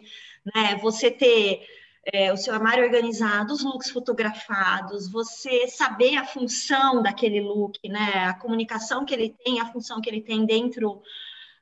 [0.53, 0.75] né?
[0.75, 1.67] Você ter
[2.05, 8.25] é, o seu armário organizado, os looks fotografados, você saber a função daquele look, né?
[8.25, 11.01] A comunicação que ele tem, a função que ele tem dentro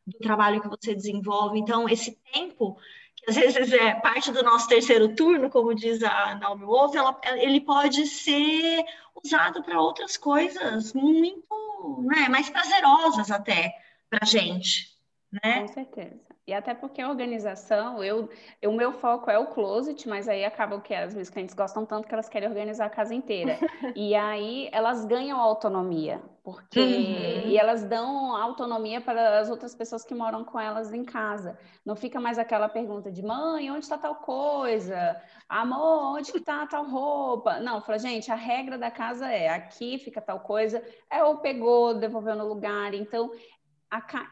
[0.06, 1.60] do trabalho que você desenvolve.
[1.60, 2.78] Então, esse tempo,
[3.16, 7.20] que às vezes é parte do nosso terceiro turno, como diz a Naomi Wolf, ela,
[7.38, 8.84] ele pode ser
[9.24, 13.76] usado para outras coisas muito né, mais prazerosas até
[14.10, 14.92] para a gente.
[15.32, 15.62] Né?
[15.62, 16.31] Com certeza.
[16.52, 18.30] E até porque a organização, eu,
[18.66, 22.10] o meu foco é o closet, mas aí acaba que às vezes clientes gostam tanto
[22.10, 23.58] que elas querem organizar a casa inteira.
[23.96, 27.48] e aí elas ganham autonomia, porque uhum.
[27.48, 31.58] e elas dão autonomia para as outras pessoas que moram com elas em casa.
[31.86, 35.16] Não fica mais aquela pergunta de mãe, onde está tal coisa?
[35.48, 37.62] Amor, onde está tal roupa?
[37.62, 41.94] Não, fala, gente, a regra da casa é aqui fica tal coisa, é ou pegou,
[41.94, 42.94] devolveu no lugar.
[42.94, 43.32] Então,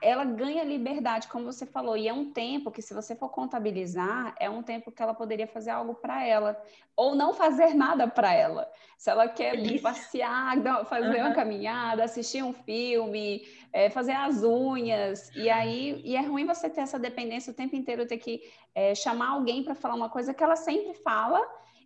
[0.01, 4.33] ela ganha liberdade, como você falou, e é um tempo que, se você for contabilizar,
[4.39, 6.61] é um tempo que ela poderia fazer algo para ela,
[6.95, 8.71] ou não fazer nada para ela.
[8.97, 9.81] Se ela quer Delícia.
[9.81, 11.27] passear, fazer uhum.
[11.27, 16.69] uma caminhada, assistir um filme, é, fazer as unhas, e aí e é ruim você
[16.69, 18.41] ter essa dependência o tempo inteiro, ter que
[18.73, 21.45] é, chamar alguém para falar uma coisa que ela sempre fala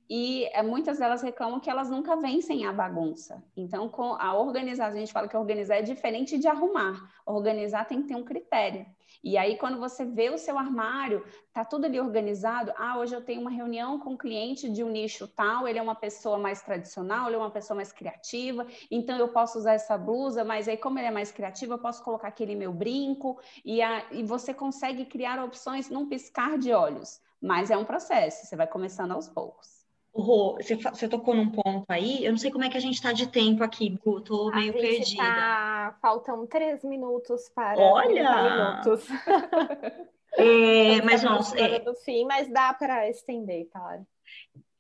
[0.10, 3.44] e é, muitas delas reclamam que elas nunca vencem a bagunça.
[3.56, 7.10] Então, com a organizar, a gente fala que organizar é diferente de arrumar.
[7.26, 8.86] Organizar tem que ter um critério.
[9.24, 12.74] E aí, quando você vê o seu armário, tá tudo ali organizado.
[12.76, 15.82] Ah, hoje eu tenho uma reunião com um cliente de um nicho tal, ele é
[15.82, 19.98] uma pessoa mais tradicional, ele é uma pessoa mais criativa, então eu posso usar essa
[19.98, 23.82] blusa, mas aí, como ele é mais criativo, eu posso colocar aquele meu brinco, e,
[23.82, 27.22] a, e você consegue criar opções num piscar de olhos.
[27.42, 29.83] Mas é um processo, você vai começando aos poucos.
[30.16, 32.94] Rô, você, você, tocou num ponto aí, eu não sei como é que a gente
[32.94, 35.24] está de tempo aqui, Bu, tô meio a perdida.
[35.24, 35.98] Tá...
[36.00, 38.84] Faltam três minutos para Olha!
[38.84, 39.08] minutos.
[40.38, 41.80] é, mas não, é...
[41.80, 44.06] do fim, mas dá para estender, claro.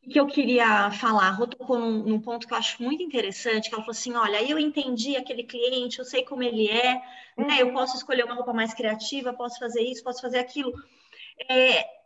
[0.05, 3.69] O que eu queria falar, Rô tocou num, num, ponto que eu acho muito interessante,
[3.69, 7.01] que ela falou assim, olha, eu entendi aquele cliente, eu sei como ele é,
[7.37, 7.47] uhum.
[7.47, 7.61] né?
[7.61, 7.73] Eu uhum.
[7.73, 10.73] posso escolher uma roupa mais criativa, posso fazer isso, posso fazer aquilo.
[11.49, 12.02] É,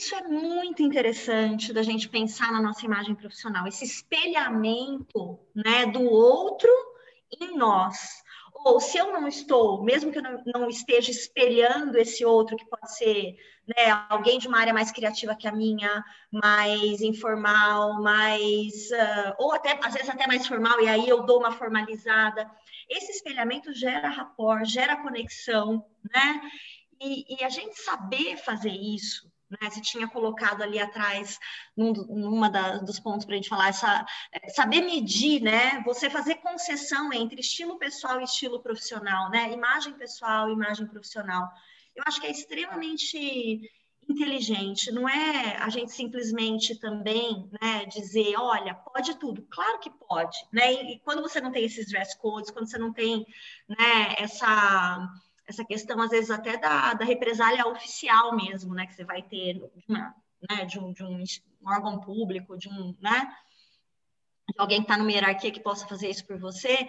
[0.00, 6.02] isso é muito interessante da gente pensar na nossa imagem profissional, esse espelhamento né, do
[6.02, 6.70] outro
[7.38, 8.22] em nós.
[8.64, 10.22] Ou se eu não estou, mesmo que eu
[10.54, 13.36] não, esteja espelhando esse outro, que pode ser
[13.66, 18.90] né, alguém de uma área mais criativa que a minha, mais informal, mais.
[18.90, 22.50] Uh, ou até, às vezes, até mais formal, e aí eu dou uma formalizada.
[22.88, 26.40] Esse espelhamento gera rapport, gera conexão, né?
[27.00, 29.70] E, e a gente saber fazer isso, né?
[29.70, 31.38] Você tinha colocado ali atrás,
[31.76, 35.82] num, numa da, dos pontos para a gente falar, essa, é, saber medir, né?
[35.84, 39.52] Você fazer concessão entre estilo pessoal e estilo profissional, né?
[39.52, 41.48] Imagem pessoal imagem profissional.
[41.94, 43.60] Eu acho que é extremamente
[44.08, 50.36] inteligente, não é a gente simplesmente também né, dizer, olha, pode tudo, claro que pode,
[50.52, 50.72] né?
[50.72, 53.24] E, e quando você não tem esses dress codes, quando você não tem
[53.68, 55.08] né, essa
[55.50, 58.86] essa questão, às vezes, até da, da represália oficial mesmo, né?
[58.86, 60.14] Que você vai ter de, uma,
[60.48, 61.22] né, de, um, de um,
[61.64, 63.32] órgão público, de um, né?
[64.48, 66.88] De alguém que está numa hierarquia que possa fazer isso por você,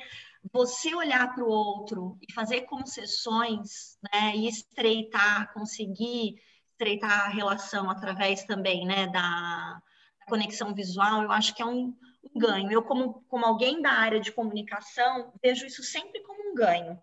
[0.52, 4.36] você olhar para o outro e fazer concessões, né?
[4.36, 6.36] E estreitar, conseguir
[6.72, 9.08] estreitar a relação através também, né?
[9.08, 9.82] Da,
[10.20, 12.72] da conexão visual, eu acho que é um, um ganho.
[12.72, 17.00] Eu, como, como alguém da área de comunicação, vejo isso sempre como um ganho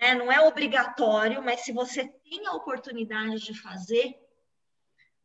[0.00, 0.14] né?
[0.14, 4.16] Não é obrigatório, mas se você tem a oportunidade de fazer,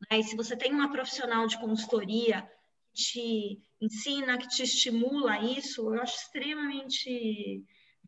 [0.10, 0.20] né?
[0.20, 2.50] e se você tem uma profissional de consultoria
[2.94, 7.64] que te ensina, que te estimula isso, eu acho extremamente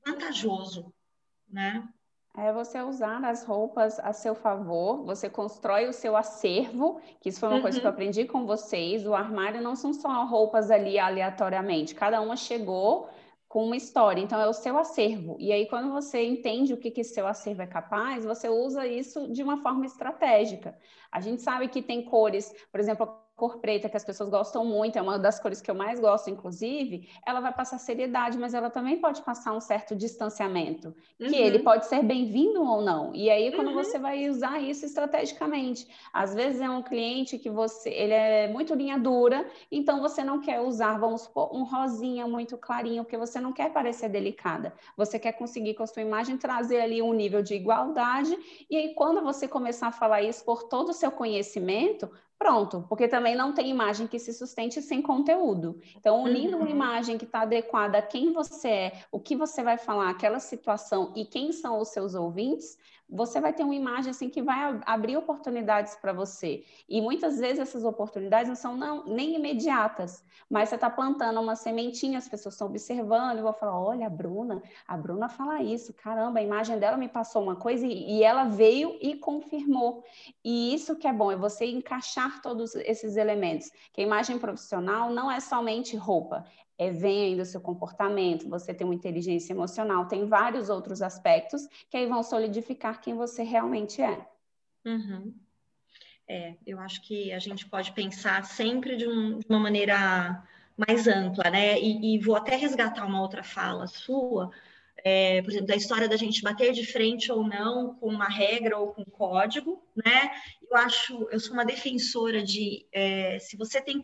[0.05, 0.93] vantajoso,
[1.49, 1.87] né?
[2.37, 7.39] É você usar as roupas a seu favor, você constrói o seu acervo, que isso
[7.39, 7.61] foi uma uhum.
[7.61, 7.93] coisa que eu uhum.
[7.93, 9.07] aprendi com vocês.
[9.07, 13.09] O armário não são só roupas ali aleatoriamente, cada uma chegou
[13.55, 14.21] com uma história.
[14.21, 15.37] Então, é o seu acervo.
[15.39, 19.31] E aí, quando você entende o que, que seu acervo é capaz, você usa isso
[19.31, 20.77] de uma forma estratégica.
[21.09, 24.97] A gente sabe que tem cores, por exemplo, cor preta, que as pessoas gostam muito,
[24.97, 28.69] é uma das cores que eu mais gosto, inclusive, ela vai passar seriedade, mas ela
[28.69, 31.27] também pode passar um certo distanciamento, uhum.
[31.27, 33.13] que ele pode ser bem-vindo ou não.
[33.13, 33.73] E aí, quando uhum.
[33.73, 38.73] você vai usar isso estrategicamente, às vezes é um cliente que você, ele é muito
[38.73, 43.41] linha dura, então você não quer usar, vamos supor, um rosinha muito clarinho, porque você
[43.41, 44.73] não quer parecer delicada.
[44.95, 48.37] Você quer conseguir com a sua imagem trazer ali um nível de igualdade,
[48.69, 53.07] e aí quando você começar a falar isso por todo o seu conhecimento, pronto, porque
[53.07, 55.79] também não tem imagem que se sustente sem conteúdo.
[55.95, 56.63] Então, unindo uhum.
[56.63, 60.39] uma imagem que está adequada a quem você é, o que você vai falar, aquela
[60.39, 62.77] situação e quem são os seus ouvintes,
[63.09, 66.63] você vai ter uma imagem assim que vai abrir oportunidades para você.
[66.89, 71.55] E muitas vezes essas oportunidades não são não, nem imediatas, mas você está plantando uma
[71.55, 75.93] sementinha, as pessoas estão observando, e vão falar: olha, a Bruna, a Bruna fala isso,
[75.93, 80.03] caramba, a imagem dela me passou uma coisa e, e ela veio e confirmou.
[80.43, 83.71] E isso que é bom, é você encaixar todos esses elementos.
[83.93, 86.45] Que a imagem profissional não é somente roupa,
[86.77, 91.67] é, vem ainda o seu comportamento, você tem uma inteligência emocional, tem vários outros aspectos
[91.89, 94.27] que aí vão solidificar quem você realmente é.
[94.85, 95.33] Uhum.
[96.27, 100.43] É, eu acho que a gente pode pensar sempre de, um, de uma maneira
[100.75, 101.79] mais ampla, né?
[101.79, 104.51] E, e, vou até resgatar uma outra fala sua,
[104.97, 108.77] é, por exemplo, da história da gente bater de frente ou não com uma regra
[108.77, 110.31] ou com um código, né?
[110.69, 114.03] Eu acho, eu sou uma defensora de é, se você tem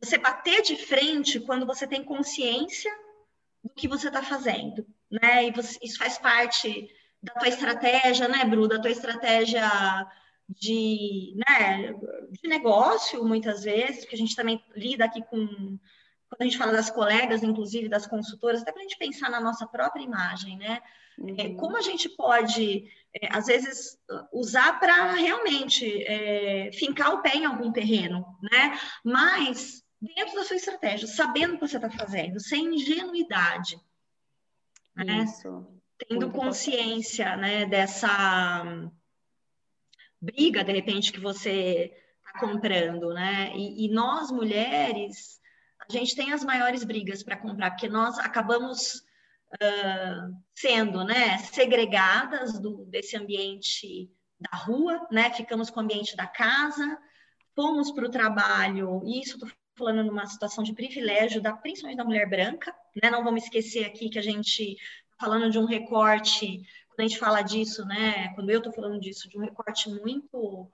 [0.00, 2.90] você bater de frente quando você tem consciência
[3.62, 5.46] do que você está fazendo, né?
[5.46, 6.88] E você, isso faz parte
[7.22, 8.68] da tua estratégia, né, Bru?
[8.68, 9.68] Da tua estratégia
[10.48, 11.92] de, né,
[12.30, 15.46] de negócio, muitas vezes, que a gente também lida aqui com,
[16.28, 19.40] quando a gente fala das colegas, inclusive das consultoras, até para a gente pensar na
[19.40, 20.80] nossa própria imagem, né?
[21.36, 21.56] É, uhum.
[21.56, 23.98] Como a gente pode, é, às vezes,
[24.32, 28.78] usar para realmente é, fincar o pé em algum terreno, né?
[29.04, 33.78] Mas dentro da sua estratégia, sabendo o que você está fazendo, sem ingenuidade.
[34.94, 35.24] Né?
[35.24, 35.66] Isso.
[35.98, 38.64] Tendo Muito consciência né, dessa
[40.20, 43.52] briga, de repente, que você está comprando, né?
[43.56, 45.40] E, e, nós, mulheres,
[45.80, 49.02] a gente tem as maiores brigas para comprar, porque nós acabamos
[49.54, 55.32] uh, sendo né, segregadas do, desse ambiente da rua, né?
[55.32, 56.98] Ficamos com o ambiente da casa,
[57.56, 62.04] fomos para o trabalho, e isso estou falando numa situação de privilégio, da, principalmente da
[62.04, 63.10] mulher branca, né?
[63.10, 64.76] Não vamos esquecer aqui que a gente
[65.10, 68.34] tá falando de um recorte, quando a gente fala disso, né?
[68.34, 70.70] Quando eu estou falando disso, de um recorte muito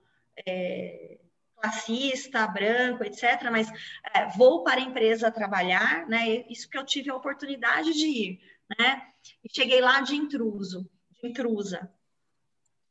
[0.47, 1.19] é,
[1.57, 3.51] classista, branco, etc.
[3.51, 3.71] Mas
[4.15, 6.45] é, vou para a empresa trabalhar, né?
[6.49, 8.41] Isso que eu tive a oportunidade de ir,
[8.79, 9.03] né?
[9.45, 10.89] E cheguei lá de intruso,
[11.21, 11.91] de intrusa.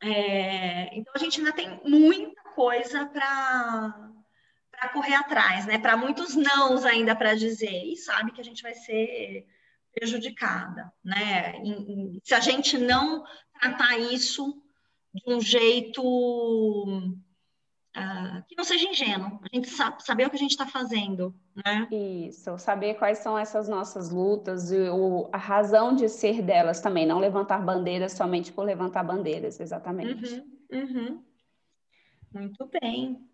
[0.01, 4.11] É, então a gente ainda tem muita coisa para
[4.73, 5.77] para correr atrás, né?
[5.77, 9.45] Para muitos nãos ainda para dizer, e sabe que a gente vai ser
[9.93, 11.55] prejudicada, né?
[11.63, 13.23] E, e, se a gente não
[13.59, 14.61] tratar isso
[15.13, 17.13] de um jeito uh,
[18.47, 21.87] que não seja ingênuo, a gente sabe, saber o que a gente está fazendo, né?
[21.91, 27.05] Isso, saber quais são essas nossas lutas e o, a razão de ser delas também,
[27.05, 30.43] não levantar bandeiras somente por levantar bandeiras, exatamente.
[30.71, 31.23] Uhum, uhum.
[32.33, 33.29] Muito bem.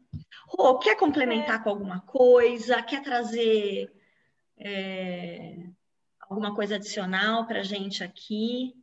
[0.48, 1.64] Rô, quer complementar é.
[1.64, 2.82] com alguma coisa?
[2.82, 3.92] Quer trazer
[4.58, 5.58] é,
[6.22, 8.74] alguma coisa adicional para a gente aqui?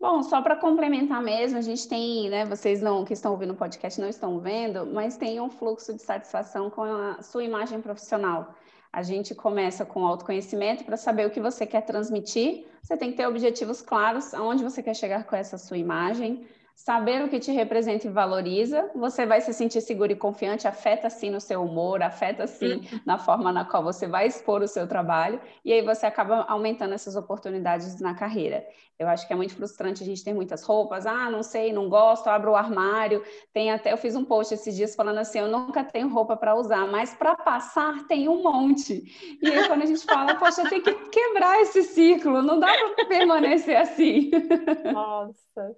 [0.00, 2.44] Bom, só para complementar mesmo, a gente tem, né?
[2.44, 6.02] Vocês não que estão ouvindo o podcast não estão vendo, mas tem um fluxo de
[6.02, 8.54] satisfação com a sua imagem profissional.
[8.92, 12.64] A gente começa com autoconhecimento para saber o que você quer transmitir.
[12.80, 16.46] Você tem que ter objetivos claros, aonde você quer chegar com essa sua imagem
[16.78, 21.10] saber o que te representa e valoriza, você vai se sentir seguro e confiante, afeta
[21.10, 23.00] sim no seu humor, afeta sim uhum.
[23.04, 26.94] na forma na qual você vai expor o seu trabalho, e aí você acaba aumentando
[26.94, 28.64] essas oportunidades na carreira.
[28.96, 31.88] Eu acho que é muito frustrante a gente ter muitas roupas, ah, não sei, não
[31.88, 35.48] gosto, abro o armário, tem até, eu fiz um post esses dias falando assim, eu
[35.48, 39.02] nunca tenho roupa para usar, mas para passar tem um monte.
[39.42, 43.06] E aí quando a gente fala, poxa, tem que quebrar esse ciclo, não dá para
[43.06, 44.30] permanecer assim.
[44.94, 45.76] Nossa.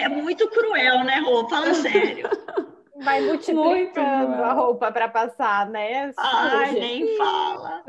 [0.00, 1.48] É muito cruel, né, Rô?
[1.48, 2.28] Fala sério.
[3.02, 6.12] Vai multiplicando a roupa para passar, né?
[6.16, 7.82] Ai, nem fala.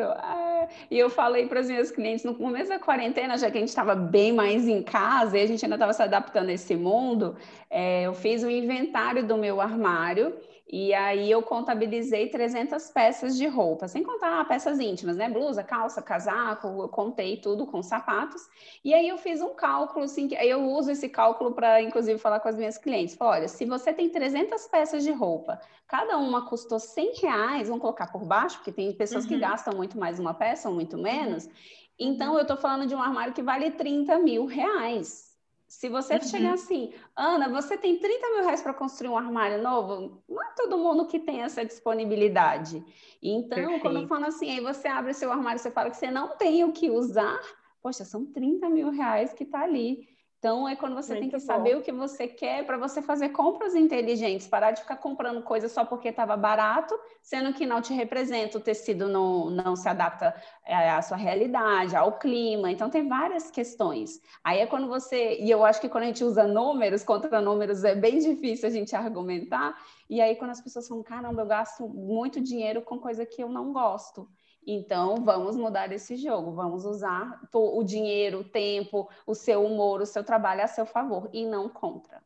[0.90, 3.70] E eu falei para os meus clientes, no começo da quarentena, já que a gente
[3.70, 7.36] estava bem mais em casa e a gente ainda estava se adaptando a esse mundo,
[7.70, 10.34] é, eu fiz um inventário do meu armário
[10.68, 15.30] e aí eu contabilizei 300 peças de roupa, sem contar peças íntimas, né?
[15.30, 18.42] Blusa, calça, casaco, eu contei tudo com sapatos.
[18.84, 22.40] E aí eu fiz um cálculo, assim, que eu uso esse cálculo para, inclusive, falar
[22.40, 23.16] com as minhas clientes.
[23.16, 27.82] Falei, olha, se você tem 300 peças de roupa, cada uma custou 100 reais, vamos
[27.82, 29.30] colocar por baixo, porque tem pessoas uhum.
[29.30, 31.46] que gastam muito mais uma peça ou muito menos.
[31.46, 31.52] Uhum.
[32.00, 35.33] Então, eu estou falando de um armário que vale 30 mil reais.
[35.74, 36.22] Se você uhum.
[36.22, 40.54] chegar assim, Ana, você tem 30 mil reais para construir um armário novo, não é
[40.56, 42.82] todo mundo que tem essa disponibilidade.
[43.22, 43.82] Então, Perfeito.
[43.82, 46.64] quando eu falo assim, aí você abre seu armário, você fala que você não tem
[46.64, 47.42] o que usar,
[47.82, 50.08] poxa, são 30 mil reais que está ali.
[50.44, 51.54] Então, é quando você Muito tem que bom.
[51.54, 55.72] saber o que você quer para você fazer compras inteligentes, parar de ficar comprando coisas
[55.72, 60.36] só porque estava barato, sendo que não te representa, o tecido não, não se adapta
[60.66, 62.70] é, à sua realidade, ao clima.
[62.70, 64.20] Então, tem várias questões.
[64.44, 65.38] Aí é quando você.
[65.40, 68.72] E eu acho que quando a gente usa números contra números, é bem difícil a
[68.72, 69.74] gente argumentar.
[70.10, 73.48] E aí, quando as pessoas falam, caramba, eu gasto muito dinheiro com coisa que eu
[73.48, 74.28] não gosto.
[74.66, 80.06] Então, vamos mudar esse jogo, vamos usar o dinheiro, o tempo, o seu humor, o
[80.06, 82.24] seu trabalho a seu favor e não contra.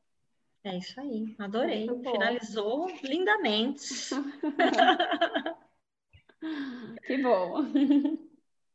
[0.63, 1.87] É isso aí, adorei.
[1.87, 4.11] Finalizou lindamente.
[7.07, 7.63] que bom.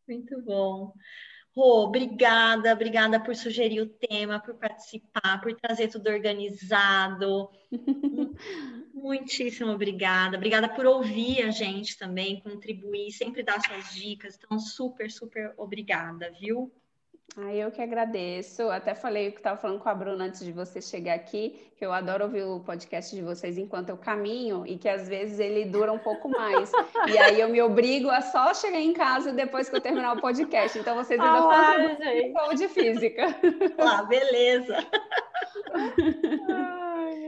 [0.09, 0.93] Muito bom.
[1.55, 7.51] Rô, obrigada, obrigada por sugerir o tema, por participar, por trazer tudo organizado.
[9.03, 10.37] Muitíssimo obrigada.
[10.37, 14.39] Obrigada por ouvir a gente também, contribuir, sempre dar suas dicas.
[14.39, 16.73] Então, super, super obrigada, viu?
[17.37, 18.71] Ah, eu que agradeço.
[18.71, 21.85] Até falei o que estava falando com a Bruna antes de você chegar aqui, que
[21.85, 25.65] eu adoro ouvir o podcast de vocês enquanto eu caminho e que às vezes ele
[25.65, 26.71] dura um pouco mais.
[27.13, 30.21] e aí eu me obrigo a só chegar em casa depois que eu terminar o
[30.21, 30.79] podcast.
[30.79, 33.37] Então vocês ainda ah, contribuem saúde física.
[33.79, 34.77] Ah, beleza.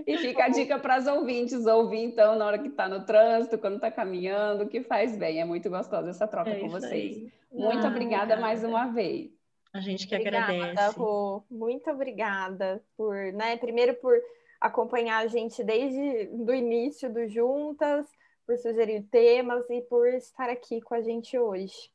[0.07, 3.59] E fica a dica para as ouvintes ouvir, então, na hora que está no trânsito,
[3.59, 5.41] quando está caminhando, que faz bem.
[5.41, 7.17] É muito gostosa essa troca é com vocês.
[7.17, 7.33] Aí.
[7.53, 9.31] Muito ah, obrigada mais uma vez.
[9.73, 10.99] A gente que obrigada, agradece.
[10.99, 11.43] Rô.
[11.51, 13.57] Muito obrigada por, né?
[13.57, 14.15] Primeiro por
[14.61, 18.07] acompanhar a gente desde do início do Juntas,
[18.47, 21.91] por sugerir temas e por estar aqui com a gente hoje.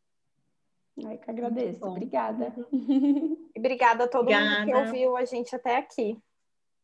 [1.05, 1.85] Ai, que agradeço.
[1.85, 2.53] Obrigada.
[2.71, 4.59] E obrigada a todo obrigada.
[4.59, 6.17] mundo que ouviu a gente até aqui.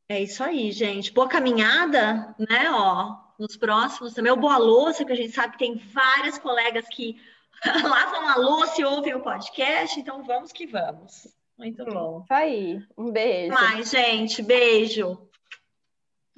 [0.07, 1.11] É isso aí, gente.
[1.11, 2.69] Boa caminhada, né?
[2.69, 4.31] Ó, nos próximos também.
[4.31, 7.19] O Boa Louça, que a gente sabe que tem várias colegas que
[7.83, 11.27] lavam a louça e ouvem o podcast, então vamos que vamos.
[11.57, 12.21] Muito bom.
[12.23, 12.83] Isso aí.
[12.97, 13.53] Um beijo.
[13.53, 14.41] Mais, gente.
[14.41, 15.17] Beijo.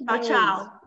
[0.04, 0.77] Tchau, tchau.